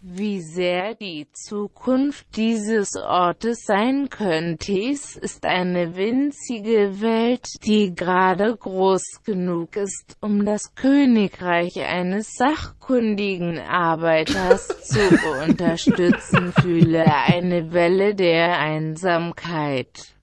[0.08, 9.02] Wie sehr die Zukunft dieses Ortes sein könnte, ist eine winzige Welt, die gerade groß
[9.24, 15.00] genug ist, um das Königreich eines sachkundigen Arbeiters zu
[15.44, 20.15] unterstützen, fühle eine Welle der Einsamkeit.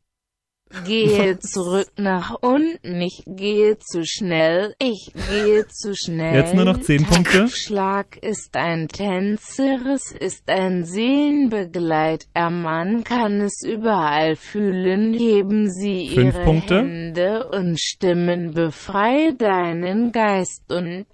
[0.86, 6.36] Gehe zurück nach unten, ich gehe zu schnell, ich gehe zu schnell.
[6.36, 7.48] Jetzt nur noch zehn Punkte.
[7.48, 16.10] Schlag ist ein Tänzer, es ist ein Seelenbegleiter, man kann es überall fühlen, heben Sie
[16.10, 16.78] Fünf Ihre Punkte.
[16.80, 21.06] Hände und Stimmen, befreie deinen Geist und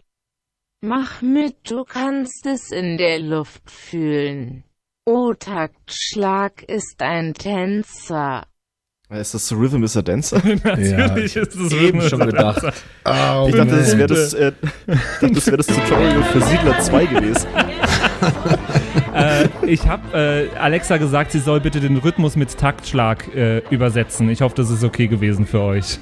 [0.81, 4.63] mach mit, du kannst es in der Luft fühlen.
[5.05, 8.45] O Taktschlag ist ein Tänzer.
[9.11, 10.37] Ist das Rhythm is a Dancer?
[10.63, 12.61] Natürlich Ja, ist es Eben schon gedacht.
[13.05, 14.51] Oh, Ich dachte, das wäre das, äh,
[14.85, 17.47] dachte, das, wär das Tutorial für Siedler 2 gewesen.
[19.15, 20.15] äh, ich habe
[20.53, 24.29] äh, Alexa gesagt, sie soll bitte den Rhythmus mit Taktschlag äh, übersetzen.
[24.29, 25.97] Ich hoffe, das ist okay gewesen für euch.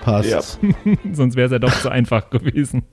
[0.00, 0.30] Passt.
[0.30, 0.40] Ja.
[1.12, 2.84] Sonst wäre es ja doch zu einfach gewesen.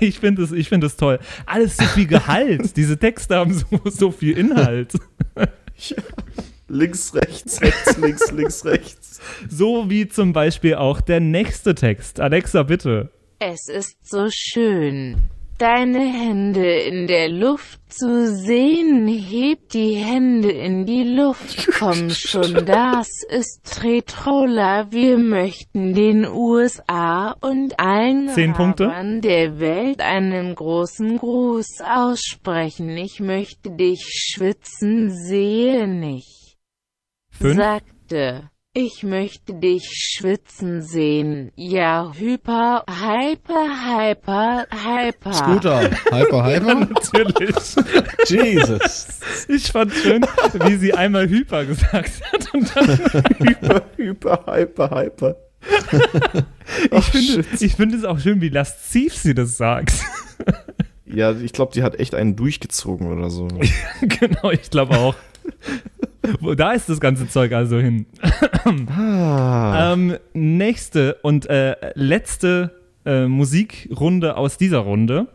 [0.00, 1.18] ich finde es ich find es toll.
[1.46, 2.76] Alles so viel Gehalt.
[2.76, 4.92] Diese Texte haben so, so viel Inhalt.
[6.68, 9.20] Links, rechts, rechts, links, links, rechts.
[9.48, 12.20] So wie zum Beispiel auch der nächste Text.
[12.20, 13.10] Alexa, bitte.
[13.38, 15.16] Es ist so schön.
[15.58, 19.06] deine Hände in der Luft zu sehen.
[19.06, 21.68] Heb die Hände in die Luft.
[21.78, 24.90] Komm schon, das ist Tretroller.
[24.90, 28.54] Wir möchten den USA und allen Zehn
[29.20, 32.96] der Welt einen großen Gruß aussprechen.
[32.96, 34.02] Ich möchte dich
[34.32, 36.33] schwitzen, sehe nicht.
[37.38, 37.56] Fünf.
[37.56, 38.50] Sagte.
[38.76, 41.52] Ich möchte dich schwitzen sehen.
[41.54, 45.32] Ja, hyper, hyper, hyper, hyper.
[45.32, 46.74] Scooter, Hyper, Hyper.
[46.74, 47.54] Natürlich.
[48.26, 49.20] Jesus.
[49.46, 50.26] Ich fand schön,
[50.66, 52.88] wie sie einmal Hyper gesagt hat und dann
[53.38, 55.36] hyper, hyper, hyper, hyper.
[56.90, 59.94] ich finde, ich finde es auch schön, wie lasziv sie das sagt.
[61.06, 63.46] Ja, ich glaube, die hat echt einen durchgezogen oder so.
[64.00, 65.14] genau, ich glaube auch.
[66.40, 68.06] Wo- Da ist das ganze Zeug also hin.
[68.88, 69.92] Ah.
[69.92, 75.28] Ähm, nächste und äh, letzte äh, Musikrunde aus dieser Runde.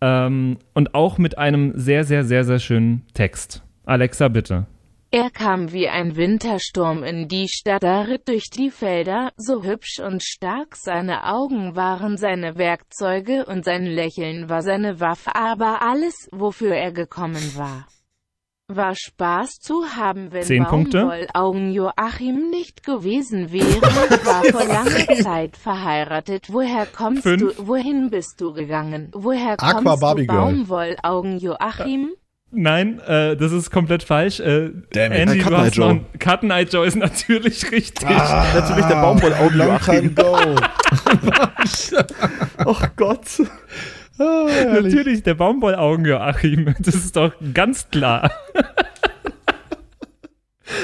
[0.00, 3.62] Ähm, und auch mit einem sehr, sehr, sehr, sehr schönen Text.
[3.84, 4.66] Alexa, bitte.
[5.10, 10.00] Er kam wie ein Wintersturm in die Stadt, er ritt durch die Felder, so hübsch
[10.00, 16.28] und stark, seine Augen waren seine Werkzeuge und sein Lächeln war seine Waffe, aber alles,
[16.30, 17.86] wofür er gekommen war,
[18.70, 21.00] war Spaß zu haben, wenn Zehn Punkte.
[21.00, 23.80] Baumwollaugen Joachim nicht gewesen wäre,
[24.26, 27.56] war vor langer Zeit verheiratet, woher kommst Fünf.
[27.56, 30.44] du, wohin bist du gegangen, woher Aqua kommst Barbie du Girl.
[30.44, 32.10] Baumwollaugen Joachim?
[32.50, 34.40] Nein, äh, das ist komplett falsch.
[34.40, 35.18] Äh, Damn it.
[35.18, 36.00] Andy, Äh, du hast noch Joe.
[36.18, 38.08] Cut Eye Joe ist natürlich richtig.
[38.08, 40.14] Natürlich der Baumwollaugen Long time Joachim.
[40.14, 40.38] go.
[42.64, 43.42] Oh Gott.
[44.18, 44.94] Herrlich.
[44.94, 46.74] Natürlich, der Baumwollaugen Joachim.
[46.80, 48.30] Das ist doch ganz klar.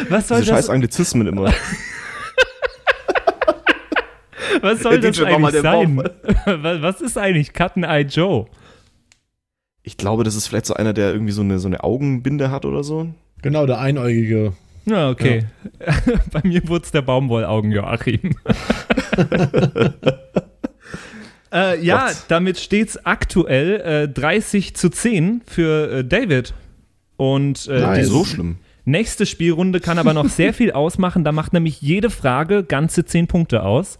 [0.08, 1.52] Was soll Diese das, scheiß Anglizismen immer.
[4.62, 5.96] was soll Der das DJ eigentlich sein?
[6.46, 8.46] Was was ist eigentlich Cut Eye Joe?
[9.82, 12.64] Ich glaube, das ist vielleicht so einer, der irgendwie so eine, so eine Augenbinde hat
[12.64, 13.08] oder so.
[13.42, 14.54] Genau, der Einäugige.
[14.86, 15.44] Ja, okay.
[16.32, 18.36] Bei mir wurde es der Baumwollaugen Joachim.
[21.54, 22.24] äh, ja, Gott.
[22.28, 26.52] damit steht es aktuell äh, 30 zu 10 für äh, David.
[27.16, 28.56] Und äh, die So schlimm.
[28.84, 31.22] nächste Spielrunde kann aber noch sehr viel ausmachen.
[31.24, 33.98] Da macht nämlich jede Frage ganze 10 Punkte aus.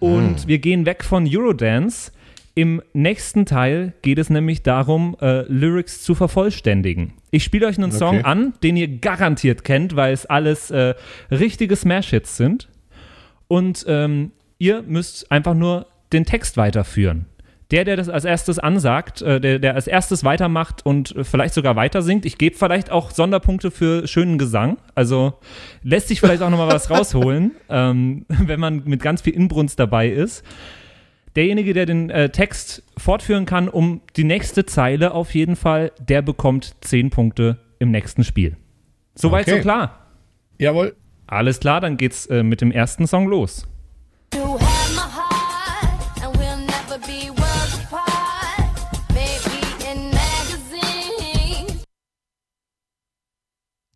[0.00, 2.10] Und wir gehen weg von Eurodance.
[2.56, 7.12] Im nächsten Teil geht es nämlich darum, äh, Lyrics zu vervollständigen.
[7.30, 8.24] Ich spiele euch einen Song Okay.
[8.26, 10.94] an, den ihr garantiert kennt, weil es alles äh,
[11.30, 12.68] richtige Smash-Hits sind.
[13.48, 17.26] Und ähm, ihr müsst einfach nur den Text weiterführen.
[17.70, 21.54] Der, der das als erstes ansagt, äh, der, der als erstes weitermacht und äh, vielleicht
[21.54, 22.26] sogar weiter singt.
[22.26, 24.76] Ich gebe vielleicht auch Sonderpunkte für schönen Gesang.
[24.94, 25.34] Also
[25.82, 30.08] lässt sich vielleicht auch nochmal was rausholen, ähm, wenn man mit ganz viel Inbrunst dabei
[30.10, 30.44] ist.
[31.36, 36.22] Derjenige, der den äh, Text fortführen kann, um die nächste Zeile auf jeden Fall, der
[36.22, 38.56] bekommt 10 Punkte im nächsten Spiel.
[39.16, 39.56] Soweit Okay.
[39.56, 40.06] so klar.
[40.58, 40.94] Jawohl.
[41.26, 43.66] Alles klar, dann geht's äh, mit dem ersten Song los.
[44.34, 44.58] You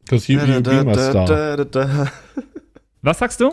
[0.09, 1.27] Cause you, you be my star.
[1.27, 2.07] Da, da, da.
[3.03, 3.53] Was sagst du?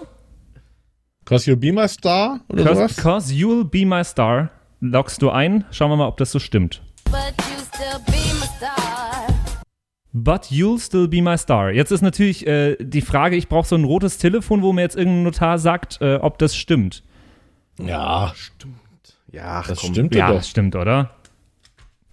[1.25, 2.39] Cause you be my star?
[2.49, 2.95] Oder Cause, sowas?
[2.97, 4.51] cause you'll be my star.
[4.79, 5.65] Loggst du ein?
[5.71, 6.81] Schauen wir mal, ob das so stimmt.
[7.05, 9.27] But you still be my star.
[10.13, 11.71] But you'll still be my star.
[11.71, 14.95] Jetzt ist natürlich äh, die Frage, ich brauche so ein rotes Telefon, wo mir jetzt
[14.95, 17.03] irgendein Notar sagt, äh, ob das stimmt.
[17.79, 18.33] Ja,
[19.31, 19.91] Ja, ach, das komm.
[19.93, 20.35] stimmt Ja, doch.
[20.35, 21.09] das stimmt, oder?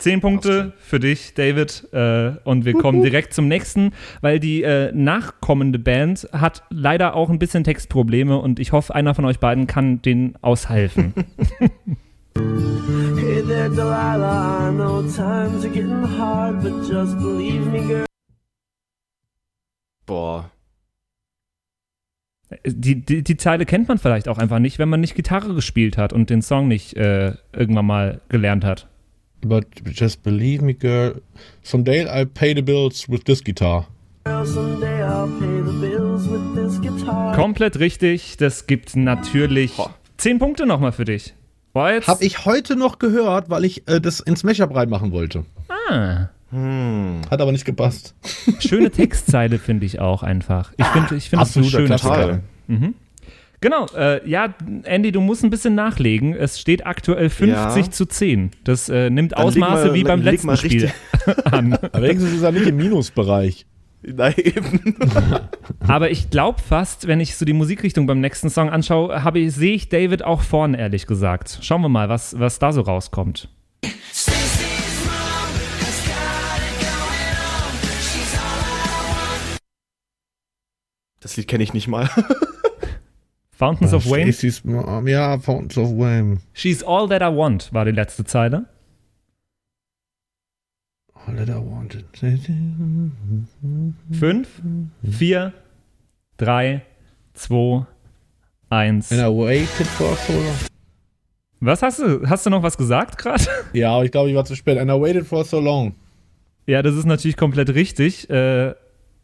[0.03, 1.87] Zehn Punkte für dich, David.
[1.93, 7.31] Äh, und wir kommen direkt zum nächsten, weil die äh, nachkommende Band hat leider auch
[7.31, 11.15] ein bisschen Textprobleme und ich hoffe, einer von euch beiden kann denen aushelfen.
[12.35, 14.69] Hey there, Delilah.
[14.69, 18.07] I know times are getting hard, but just believe me, girl.
[20.07, 20.51] Boah.
[22.65, 25.99] die, die, die Zeile kennt man vielleicht auch einfach nicht, wenn man nicht Gitarre gespielt
[25.99, 28.89] hat und den Song nicht äh, irgendwann mal gelernt hat.
[29.45, 31.20] But just believe me, girl.
[31.62, 33.86] Someday I'll pay the bills with this guitar.
[34.24, 37.34] Someday I'll pay the bills with this guitar.
[37.34, 38.36] Komplett richtig.
[38.38, 39.90] Das gibt natürlich Ho.
[40.16, 41.34] zehn Punkte nochmal für dich.
[41.74, 42.07] Jetzt.
[42.07, 45.45] Hab ich heute noch gehört, weil ich äh, das ins Mashup reinmachen wollte.
[45.88, 47.22] Ah, Hm.
[47.30, 48.14] Hat aber nicht gepasst.
[48.61, 50.72] schöne Textzeile finde ich auch einfach.
[50.76, 52.40] Ich finde ich find das Absoluter schönes Klassiker.
[52.68, 52.95] Mhm.
[53.63, 54.53] Genau, äh, ja,
[54.83, 56.35] Andy, du musst ein bisschen nachlegen.
[56.35, 57.91] Es steht aktuell 50 ja.
[57.93, 58.51] zu 10.
[58.65, 60.93] Das äh, nimmt dann Ausmaße mal, wie beim letzten Spiel
[61.45, 61.75] an.
[61.75, 63.65] Aber wenigstens ist er nicht im Minusbereich.
[64.03, 64.97] Nein, eben.
[65.87, 69.75] Aber ich glaube fast, wenn ich so die Musikrichtung beim nächsten Song anschaue, ich, sehe
[69.75, 71.61] ich David auch vorne, ehrlich gesagt.
[71.63, 73.49] Schauen wir mal, was, was da so rauskommt.
[81.21, 82.11] Das Lied kenne ich nicht mal.
[83.63, 84.33] Fountains of Wayne.
[84.33, 86.41] Stacey's Mom, ja, Fountains of Wayne.
[86.53, 88.67] She's all that I want war die letzte Zeile.
[91.15, 92.05] All that I wanted.
[94.11, 94.49] Fünf,
[95.05, 95.53] vier,
[96.39, 96.83] drei,
[97.35, 97.87] zwei,
[98.69, 99.13] eins.
[99.13, 100.57] And I waited for so long.
[101.61, 102.29] Was hast du?
[102.29, 103.45] Hast du noch was gesagt gerade?
[103.73, 104.77] Ja, aber ich glaube, ich war zu spät.
[104.77, 105.95] And I waited for so long.
[106.67, 108.29] Ja, das ist natürlich komplett richtig.
[108.29, 108.75] Äh,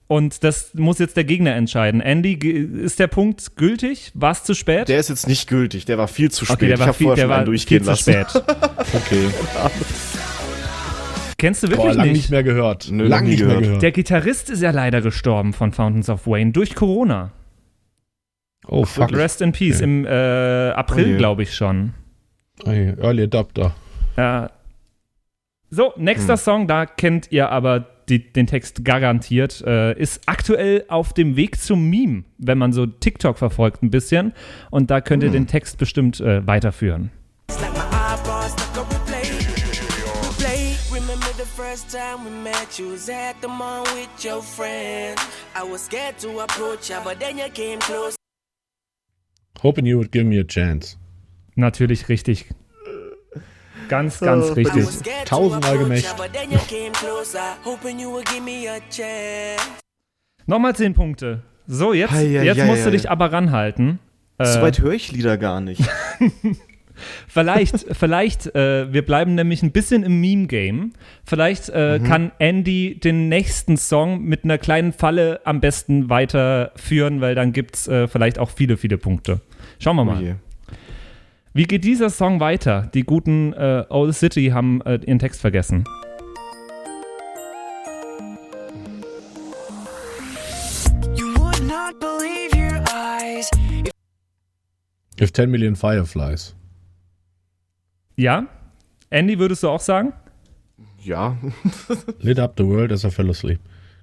[0.09, 2.01] und das muss jetzt der Gegner entscheiden.
[2.01, 4.11] Andy, ist der Punkt gültig?
[4.15, 4.89] War es zu spät?
[4.89, 6.57] Der ist jetzt nicht gültig, der war viel zu spät.
[6.57, 8.13] okay, der ich war habe viel, vorher der schon einen war viel durchgehen zu lassen.
[8.13, 8.43] spät.
[8.95, 9.29] Okay.
[11.37, 12.17] Kennst du Boah, wirklich lang nicht?
[12.17, 12.89] nicht mehr gehört.
[12.91, 13.65] Nö, lang nie nicht mehr gehört.
[13.65, 13.83] gehört.
[13.83, 17.31] Der Gitarrist ist ja leider gestorben von Fountains of Wayne durch Corona.
[18.67, 19.13] oh, fuck.
[19.13, 19.77] Rest in Peace.
[19.77, 19.85] Okay.
[19.85, 21.95] Im äh, April, Oh glaube ich schon.
[22.65, 23.73] Ey, Early Adapter.
[24.17, 24.51] Ja.
[25.71, 26.39] So, nächster Hm.
[26.39, 29.63] Song, da kennt ihr aber die, den Text garantiert.
[29.67, 34.33] Äh, ist aktuell auf dem Weg zum Meme, wenn man so TikTok verfolgt ein bisschen.
[34.71, 37.11] Und da könnt ihr den Text bestimmt äh, weiterführen.
[41.59, 42.79] First time we met?
[42.79, 45.19] You was at the mall with your friend.
[45.55, 48.17] I was scared to approach ya, but then you came close.
[49.61, 50.97] Hoping you would give me a chance.
[51.57, 52.47] Natürlich richtig.
[53.89, 54.85] Ganz, ganz Oh, richtig.
[55.25, 56.15] Tausendmal gemächt.
[60.47, 61.43] Nochmal zehn Punkte.
[61.67, 63.99] So, jetzt, Hei, hei, jetzt hei, musst du dich aber ranhalten.
[64.39, 65.83] Äh, So weit höre ich Lieder gar nicht.
[67.29, 70.95] Vielleicht, vielleicht, äh, wir bleiben nämlich ein bisschen im Meme-Game.
[71.25, 77.37] Vielleicht äh, kann Andy den nächsten Song mit einer kleinen Falle am besten weiterführen, weil
[77.37, 79.41] dann gibt es äh, vielleicht auch viele, viele Punkte.
[79.79, 80.21] Schauen wir Oh mal.
[80.23, 80.35] je.
[81.59, 82.89] Wie geht dieser Song weiter?
[82.95, 85.83] Die guten äh, Old City haben äh, ihren Text vergessen.
[95.21, 96.55] If 10 million fireflies.
[98.15, 98.47] Ja?
[99.11, 100.13] Andy, würdest du auch sagen?
[101.03, 101.37] Ja,
[102.21, 103.59] Lit up the world as I fell asleep.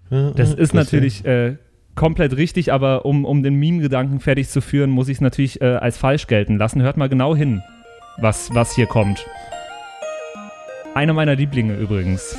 [0.10, 1.56] Das ist natürlich äh,
[1.96, 5.76] komplett richtig, aber um, um den Meme-Gedanken fertig zu führen, muss ich es natürlich äh,
[5.76, 6.82] als falsch gelten lassen.
[6.82, 7.64] Hört mal genau hin,
[8.18, 9.26] was, was hier kommt.
[10.94, 12.36] Einer meiner Lieblinge übrigens.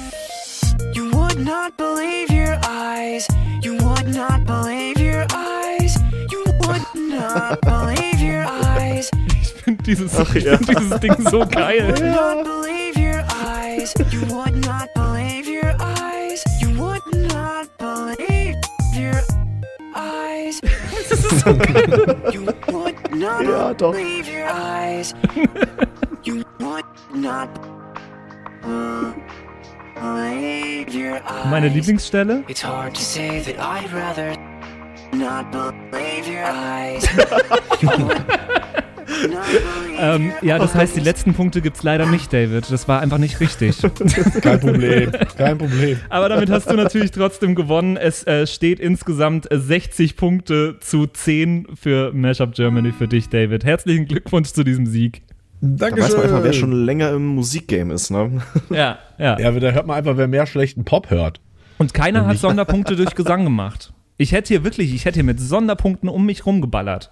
[0.94, 3.26] You would not believe your eyes.
[3.62, 5.96] You would not believe your eyes.
[6.30, 9.11] You would not believe your eyes.
[9.42, 10.57] Ich finde dieses, Ach ich ja.
[10.57, 11.88] find dieses Ding so geil.
[11.88, 13.92] Would not believe your eyes.
[14.11, 16.44] You would not believe your eyes.
[16.61, 18.57] You would not believe
[20.07, 20.61] eyes.
[22.32, 23.92] You would not Ja, doch.
[23.92, 25.14] believe your eyes.
[26.24, 26.84] You would
[27.14, 27.48] not
[29.94, 31.46] believe your eyes.
[31.50, 32.42] Meine Lieblingsstelle?
[32.48, 34.34] It's hard to say that I'd rather
[35.12, 37.07] not believe your eyes.
[37.80, 38.26] You would
[39.98, 42.70] Ähm, ja, das heißt, die letzten Punkte gibt's leider nicht, David.
[42.70, 43.78] Das war einfach nicht richtig.
[44.42, 45.12] Kein Problem.
[45.36, 45.98] Kein Problem.
[46.09, 47.96] Aber damit hast du natürlich trotzdem gewonnen.
[47.96, 53.64] Es äh, steht insgesamt äh, 60 Punkte zu 10 für Mashup Germany für dich, David.
[53.64, 55.22] Herzlichen Glückwunsch zu diesem Sieg.
[55.61, 58.42] da weiß man einfach, wer schon länger im Musikgame ist, ne?
[58.70, 59.38] Ja, ja.
[59.38, 61.40] Ja, aber da hört man einfach, wer mehr schlechten Pop hört.
[61.78, 63.92] Und keiner hat Sonderpunkte durch Gesang gemacht.
[64.18, 67.11] Ich hätte hier wirklich, ich hätte hier mit Sonderpunkten um mich rumgeballert.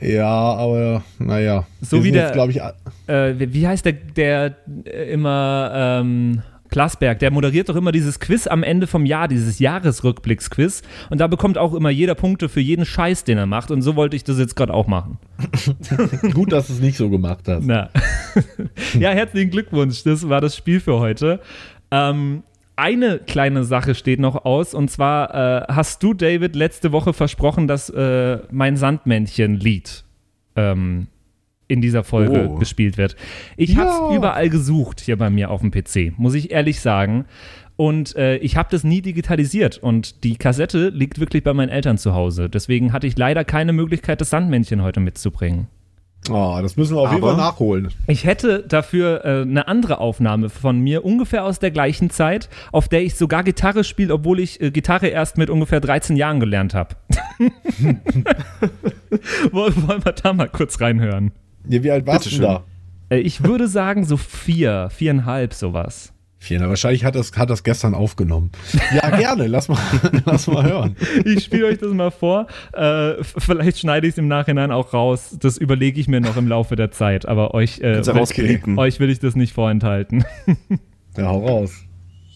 [0.00, 1.66] Ja, aber naja.
[1.82, 2.60] So wie der- glaube ich,
[3.06, 8.46] Äh, wie heißt der, der äh, immer, ähm, Glasberg, der moderiert doch immer dieses Quiz
[8.46, 10.82] am Ende vom Jahr, dieses Jahresrückblicksquiz.
[11.10, 13.72] Und da bekommt auch immer jeder Punkte für jeden Scheiß, den er macht.
[13.72, 15.18] Und so wollte ich das jetzt gerade auch machen.
[16.32, 17.66] gut, dass du es nicht so gemacht hast.
[18.98, 20.04] Ja, herzlichen Glückwunsch.
[20.04, 21.40] Das war das Spiel für heute.
[21.90, 22.44] Ähm,
[22.80, 24.74] eine kleine Sache steht noch aus.
[24.74, 25.34] Und zwar
[25.68, 30.04] äh, hast du, David, letzte Woche versprochen, dass äh, mein Sandmännchen-Lied
[30.56, 31.06] ähm,
[31.68, 32.56] in dieser Folge Oh.
[32.56, 33.16] gespielt wird.
[33.56, 33.78] Ich Ja.
[33.84, 37.26] habe es überall gesucht hier bei mir auf dem PC, muss ich ehrlich sagen.
[37.76, 39.78] Und äh, ich habe das nie digitalisiert.
[39.78, 42.50] Und die Kassette liegt wirklich bei meinen Eltern zu Hause.
[42.50, 45.68] Deswegen hatte ich leider keine Möglichkeit, das Sandmännchen heute mitzubringen.
[46.28, 47.88] Oh, das müssen wir auf jeden Fall nachholen.
[48.06, 52.88] Ich hätte dafür äh, eine andere Aufnahme von mir, ungefähr aus der gleichen Zeit, auf
[52.88, 56.74] der ich sogar Gitarre spiele, obwohl ich äh, Gitarre erst mit ungefähr 13 Jahren gelernt
[56.74, 56.96] habe.
[59.50, 61.32] Wollen wollen wir da mal kurz reinhören?
[61.66, 62.64] Ja, wie alt warst du da?
[63.08, 66.12] Äh, ich würde sagen so vier, viereinhalb sowas.
[66.42, 68.50] Vier, na, wahrscheinlich hat das, hat das gestern aufgenommen.
[68.94, 69.46] Ja, gerne.
[69.46, 69.78] lass, mal,
[70.24, 70.96] lass mal hören.
[71.26, 72.46] Ich spiele euch das mal vor.
[72.72, 75.36] Äh, vielleicht schneide ich es im Nachhinein auch raus.
[75.38, 77.26] Das überlege ich mir noch im Laufe der Zeit.
[77.28, 80.24] Aber euch, äh, will, euch will ich das nicht vorenthalten.
[81.16, 81.72] Ja, hau raus.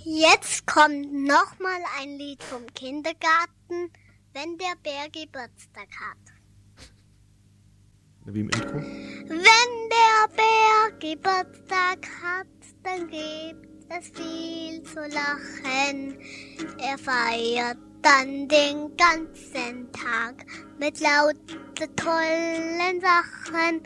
[0.05, 3.89] Jetzt kommt noch mal ein Lied vom Kindergarten.
[4.35, 6.19] wenn der Bär Geburtstag hat.
[8.27, 8.79] Wie im Intro.
[9.29, 12.49] Wenn der Bär Geburtstag hat,
[12.83, 16.17] dann gibt es viel zu lachen.
[16.79, 20.45] Er feiert dann den ganzen Tag
[20.79, 23.81] mit lauter tollen Sachen.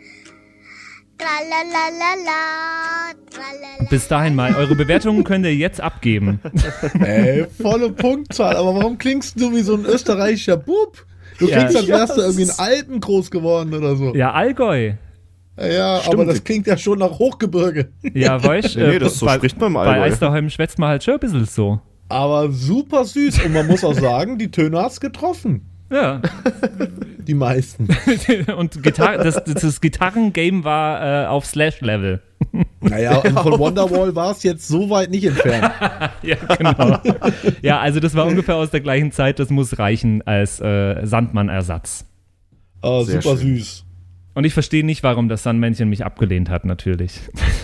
[2.19, 3.13] Tralalala.
[3.91, 6.41] Bis dahin mal, eure Bewertungen könnt ihr jetzt abgeben.
[7.01, 8.57] Ey, volle Punktzahl.
[8.57, 11.05] Aber warum klingst du wie so ein österreichischer Bub?
[11.39, 11.57] Du Ja.
[11.59, 14.15] klingst, als wärst du Ja, irgendwie in Alpen groß geworden oder so.
[14.15, 14.93] Ja, Allgäu.
[15.61, 16.15] Ja, Stimmt.
[16.15, 17.89] aber das klingt ja schon nach Hochgebirge.
[18.15, 20.03] Ja, weißt Nee, nee, das so spricht man im Bei.
[20.03, 21.81] Eisterheim schwätzt man halt schon ein bisschen so.
[22.09, 23.45] Aber super süß.
[23.45, 25.69] Und man muss auch sagen, die Töne hat's getroffen.
[25.91, 26.21] Ja.
[27.27, 27.89] Die meisten.
[28.57, 32.23] Und Gitar das, das, Gitarrengame war äh, auf Slash-Level.
[32.81, 35.71] Naja, und von Wonderwall war es jetzt so weit nicht entfernt.
[36.23, 36.99] Ja, genau.
[37.63, 39.39] ja, also das war ungefähr aus der gleichen Zeit.
[39.39, 42.07] Das muss reichen als äh, Sandmann-Ersatz.
[42.83, 43.57] Äh, Sehr super schön.
[43.57, 43.85] süß.
[44.39, 47.19] Und ich verstehe nicht, warum das Sandmännchen mich abgelehnt hat, natürlich.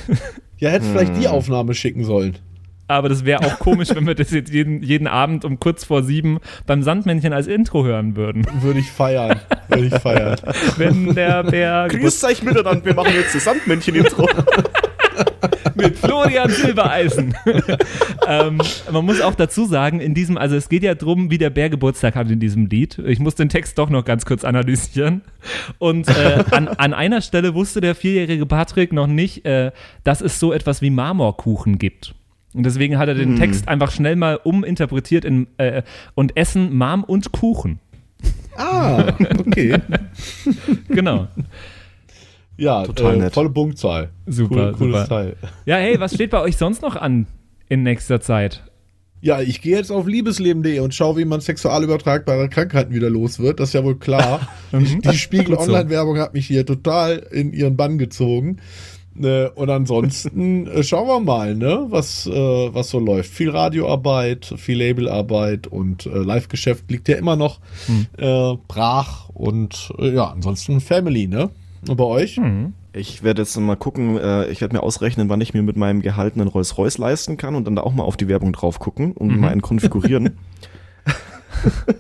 [0.59, 1.21] Ja, hättest vielleicht Hm.
[1.21, 2.37] die Aufnahme schicken sollen.
[2.89, 6.03] Aber das wäre auch komisch, wenn wir das jetzt jeden, jeden Abend um kurz vor
[6.03, 8.45] sieben beim Sandmännchen als Intro hören würden.
[8.61, 9.39] Würde ich feiern.
[9.69, 10.37] Würde ich feiern.
[10.77, 14.29] Wenn der Bär Grüßt euch miteinander, wir machen jetzt das Sandmännchen-Intro.
[15.75, 17.35] mit Florian Silbereisen.
[18.29, 18.61] ähm,
[18.91, 21.71] man muss auch dazu sagen, in diesem, also es geht ja drum, wie der Bär
[21.71, 22.99] Geburtstag hat in diesem Lied.
[22.99, 25.23] Ich muss den Text doch noch ganz kurz analysieren.
[25.79, 29.73] Und äh, an, an einer Stelle wusste der vierjährige Patrick noch nicht, äh,
[30.05, 32.15] dass es so etwas wie Marmorkuchen gibt.
[32.55, 35.83] Und deswegen hat er den Text einfach schnell mal uminterpretiert in äh,
[36.15, 37.81] und Essen, Marm und Kuchen.
[38.57, 39.79] Ah, okay.
[40.89, 41.27] Genau.
[42.57, 43.35] Ja, Total äh, nett.
[43.35, 44.11] volle Punktzahl.
[44.27, 45.09] Super, Cool, cooles super.
[45.09, 45.37] Teil.
[45.67, 47.27] Ja, hey, was steht bei euch sonst noch an
[47.69, 48.63] in nächster Zeit?
[49.21, 53.39] Ja, ich gehe jetzt auf liebesleben.de und schaue, wie man sexual übertragbare Krankheiten wieder los
[53.39, 53.59] wird.
[53.59, 54.47] Das ist ja wohl klar.
[54.73, 55.73] die, die Spiegel Gut so.
[55.73, 58.59] Online-Werbung hat mich hier total in ihren Bann gezogen.
[59.21, 63.31] Äh, und ansonsten äh, schauen wir mal, ne, was, äh, was so läuft.
[63.31, 68.59] Viel Radioarbeit, viel Labelarbeit und Live-Geschäft liegt ja immer noch Hm.
[68.69, 71.51] brach und ja, ansonsten Family, ne?
[71.89, 72.37] Und bei euch?
[72.37, 72.73] Hm.
[72.93, 76.01] Ich werde jetzt mal gucken, äh, ich werde mir ausrechnen, wann ich mir mit meinem
[76.03, 79.29] gehaltenen Rolls-Royce leisten kann und dann da auch mal auf die Werbung drauf gucken und
[79.35, 79.41] Mhm.
[79.41, 80.39] mal einen konfigurieren.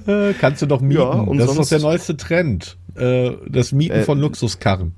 [0.40, 1.00] Kannst du doch mieten.
[1.00, 2.76] Ja, und das ist doch der neueste Trend.
[2.96, 4.94] Äh, das Mieten Äh, von Luxuskarren.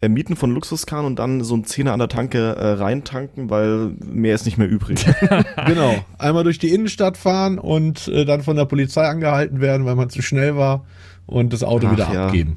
[0.00, 3.92] äh, Mieten von Luxuskarren und dann so ein Zehner an der Tanke äh, reintanken, weil
[4.04, 5.04] mehr ist nicht mehr übrig.
[5.66, 5.94] Genau.
[6.18, 10.08] Einmal durch die Innenstadt fahren und äh, dann von der Polizei angehalten werden, weil man
[10.08, 10.84] zu schnell war
[11.26, 12.26] und das Auto Ach wieder ja.
[12.26, 12.56] abgeben.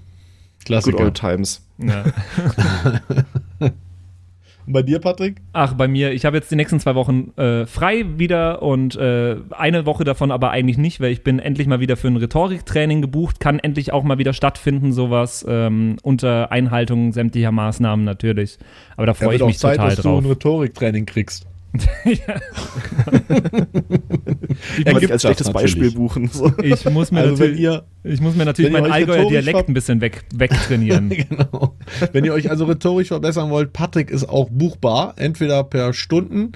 [0.62, 1.04] Good Klassiker.
[1.06, 1.66] old times.
[1.78, 2.04] Ja.
[4.68, 5.38] Und bei dir, Patrick?
[5.54, 9.38] Ach, bei mir, ich habe jetzt die nächsten zwei Wochen äh, frei wieder und äh,
[9.50, 13.02] eine Woche davon aber eigentlich nicht, weil ich bin endlich mal wieder für ein Rhetoriktraining
[13.02, 18.60] gebucht, kann endlich auch mal wieder stattfinden, sowas, ähm, unter Einhaltung sämtlicher Maßnahmen natürlich.
[18.98, 20.22] Aber da freue wird ich auch mich Zeit, total dass drauf.
[20.22, 21.48] du ein Rhetoriktraining kriegst.
[24.78, 26.28] Ich Da wollte gibt's als schlechtes Beispiel buchen.
[26.28, 26.52] So.
[26.62, 30.24] Ich muss mir Also ihr, ich muss mir natürlich meinen Allgäuer Dialekt ein bisschen weg,
[30.36, 31.10] wegtrainieren.
[31.30, 31.76] genau.
[32.12, 36.52] Wenn ihr euch also rhetorisch verbessern wollt, Patrick ist auch buchbar, entweder per Stunden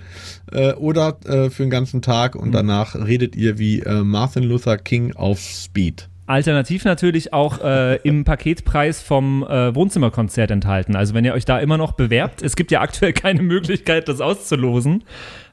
[0.51, 2.41] äh, oder äh, für den ganzen Tag Mhm.
[2.41, 6.09] und danach redet ihr wie äh, Martin Luther King auf Speed.
[6.27, 10.95] Alternativ natürlich auch äh, im Paketpreis vom äh, Wohnzimmerkonzert enthalten.
[10.95, 14.21] Also wenn ihr euch da immer noch bewerbt, es gibt ja aktuell keine Möglichkeit, das
[14.21, 15.03] auszulosen.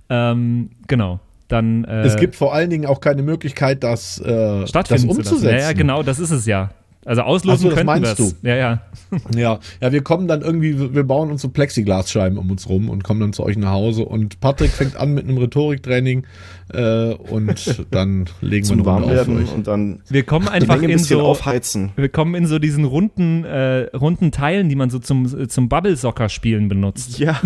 [0.09, 1.21] Ähm, genau.
[1.49, 5.45] Dann äh, es gibt vor allen Dingen auch keine Möglichkeit, das, äh, das umzusetzen.
[5.45, 6.71] Ja, ja, genau, das ist es ja.
[7.05, 8.37] Also auslosen Ach so, das könnten meinst wir's.
[8.43, 8.83] Ja, ja.
[9.37, 13.03] Ja, ja, wir kommen dann irgendwie, wir bauen uns so Plexiglasscheiben um uns rum und
[13.03, 16.25] kommen dann zu euch nach Hause und Patrick fängt an mit einem Rhetoriktraining
[16.73, 19.53] äh, und dann legen wir eine Runde auf für Warmwerden euch.
[19.53, 21.91] und dann Wir kommen einfach Menge ein in bisschen so aufheizen.
[21.97, 25.97] wir kommen in so diesen runden äh, runden Teilen, die man so zum zum Bubble
[25.97, 27.19] Soccer spielen benutzt.
[27.19, 27.41] Ja.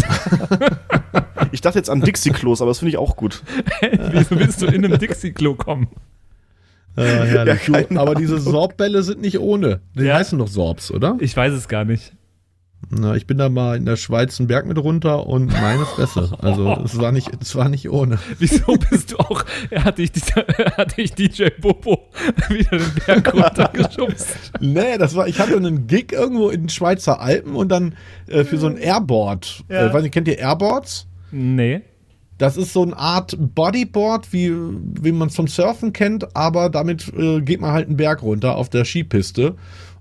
[1.53, 3.43] ich dachte jetzt an Dixie-Klos, aber das finde ich auch gut.
[4.13, 5.89] Wieso willst du in einem Dixie Klo kommen?
[6.97, 7.35] Äh.
[7.35, 9.81] Ja, Du, aber diese Sorbbälle sind nicht ohne.
[9.95, 10.17] Die Ja.
[10.17, 11.17] heißen doch Sorbs, oder?
[11.21, 12.13] Ich weiß es gar nicht.
[12.91, 16.37] Na, ich bin da mal in der Schweiz einen Berg mit runter und meine Fresse.
[16.41, 18.19] Also es war nicht, es war nicht ohne.
[18.39, 19.45] Wieso bist du auch?
[19.71, 20.11] Er hat dich,
[20.59, 22.11] er hat dich DJ Bobo
[22.49, 24.37] wieder den Berg runtergeschubst.
[24.61, 27.97] Nee, das war, ich hatte einen Gig irgendwo in den Schweizer Alpen und dann
[28.29, 29.65] äh, für so ein Airboard.
[29.69, 29.87] Ja.
[29.89, 31.09] Äh, weiß nicht, kennt ihr Airboards?
[31.33, 31.83] Nee.
[32.39, 34.53] Das ist so eine Art Bodyboard, wie,
[35.01, 38.57] wie man es vom Surfen kennt, aber damit äh, geht man halt einen Berg runter
[38.57, 39.55] auf der Skipiste.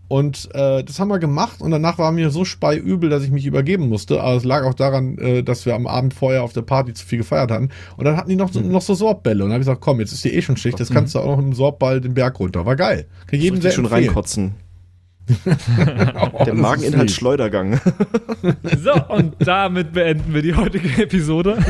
[0.08, 3.46] Und äh, das haben wir gemacht und danach war mir so speiübel, dass ich mich
[3.46, 4.22] übergeben musste.
[4.22, 7.06] Aber es lag auch daran, äh, dass wir am Abend vorher auf der Party zu
[7.06, 7.70] viel gefeiert hatten.
[7.98, 9.44] Und dann hatten die noch so, noch so Sorbbälle.
[9.44, 11.20] Und dann habe ich gesagt, komm, jetzt ist die eh schon Schicht, jetzt kannst du
[11.20, 12.66] auch noch mit dem Sorbball den Berg runter.
[12.68, 13.08] War geil.
[13.26, 14.06] Kann jedem sehr schon empfehlen.
[14.06, 14.56] reinkotzen.
[16.32, 17.12] Oh, Der ist Mageninhalt.
[17.12, 17.80] Schleudergang.
[18.78, 21.58] So, und damit beenden wir die heutige Episode.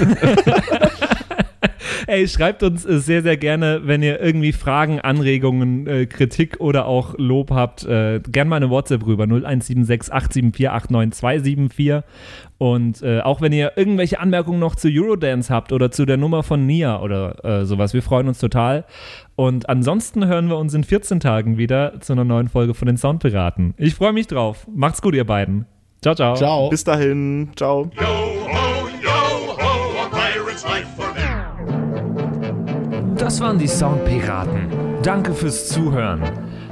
[2.07, 6.85] Ey, schreibt uns äh, sehr, sehr gerne, wenn ihr irgendwie Fragen, Anregungen, äh, Kritik oder
[6.85, 12.03] auch Lob habt, äh, gern mal eine WhatsApp rüber, 0176 874 89274.
[12.57, 16.43] Und äh, auch wenn ihr irgendwelche Anmerkungen noch zu Eurodance habt oder zu der Nummer
[16.43, 18.85] von Nia oder äh, sowas, wir freuen uns total.
[19.35, 22.97] Und ansonsten hören wir uns in 14 Tagen wieder zu einer neuen Folge von den
[22.97, 23.73] Soundpiraten.
[23.77, 24.65] Ich freue mich drauf.
[24.73, 25.65] Macht's gut, ihr beiden.
[26.01, 26.35] Ciao, ciao.
[26.35, 26.69] Ciao.
[26.69, 27.49] Bis dahin.
[27.55, 27.89] Ciao.
[33.17, 35.01] Das waren die Soundpiraten.
[35.01, 36.21] Danke fürs Zuhören.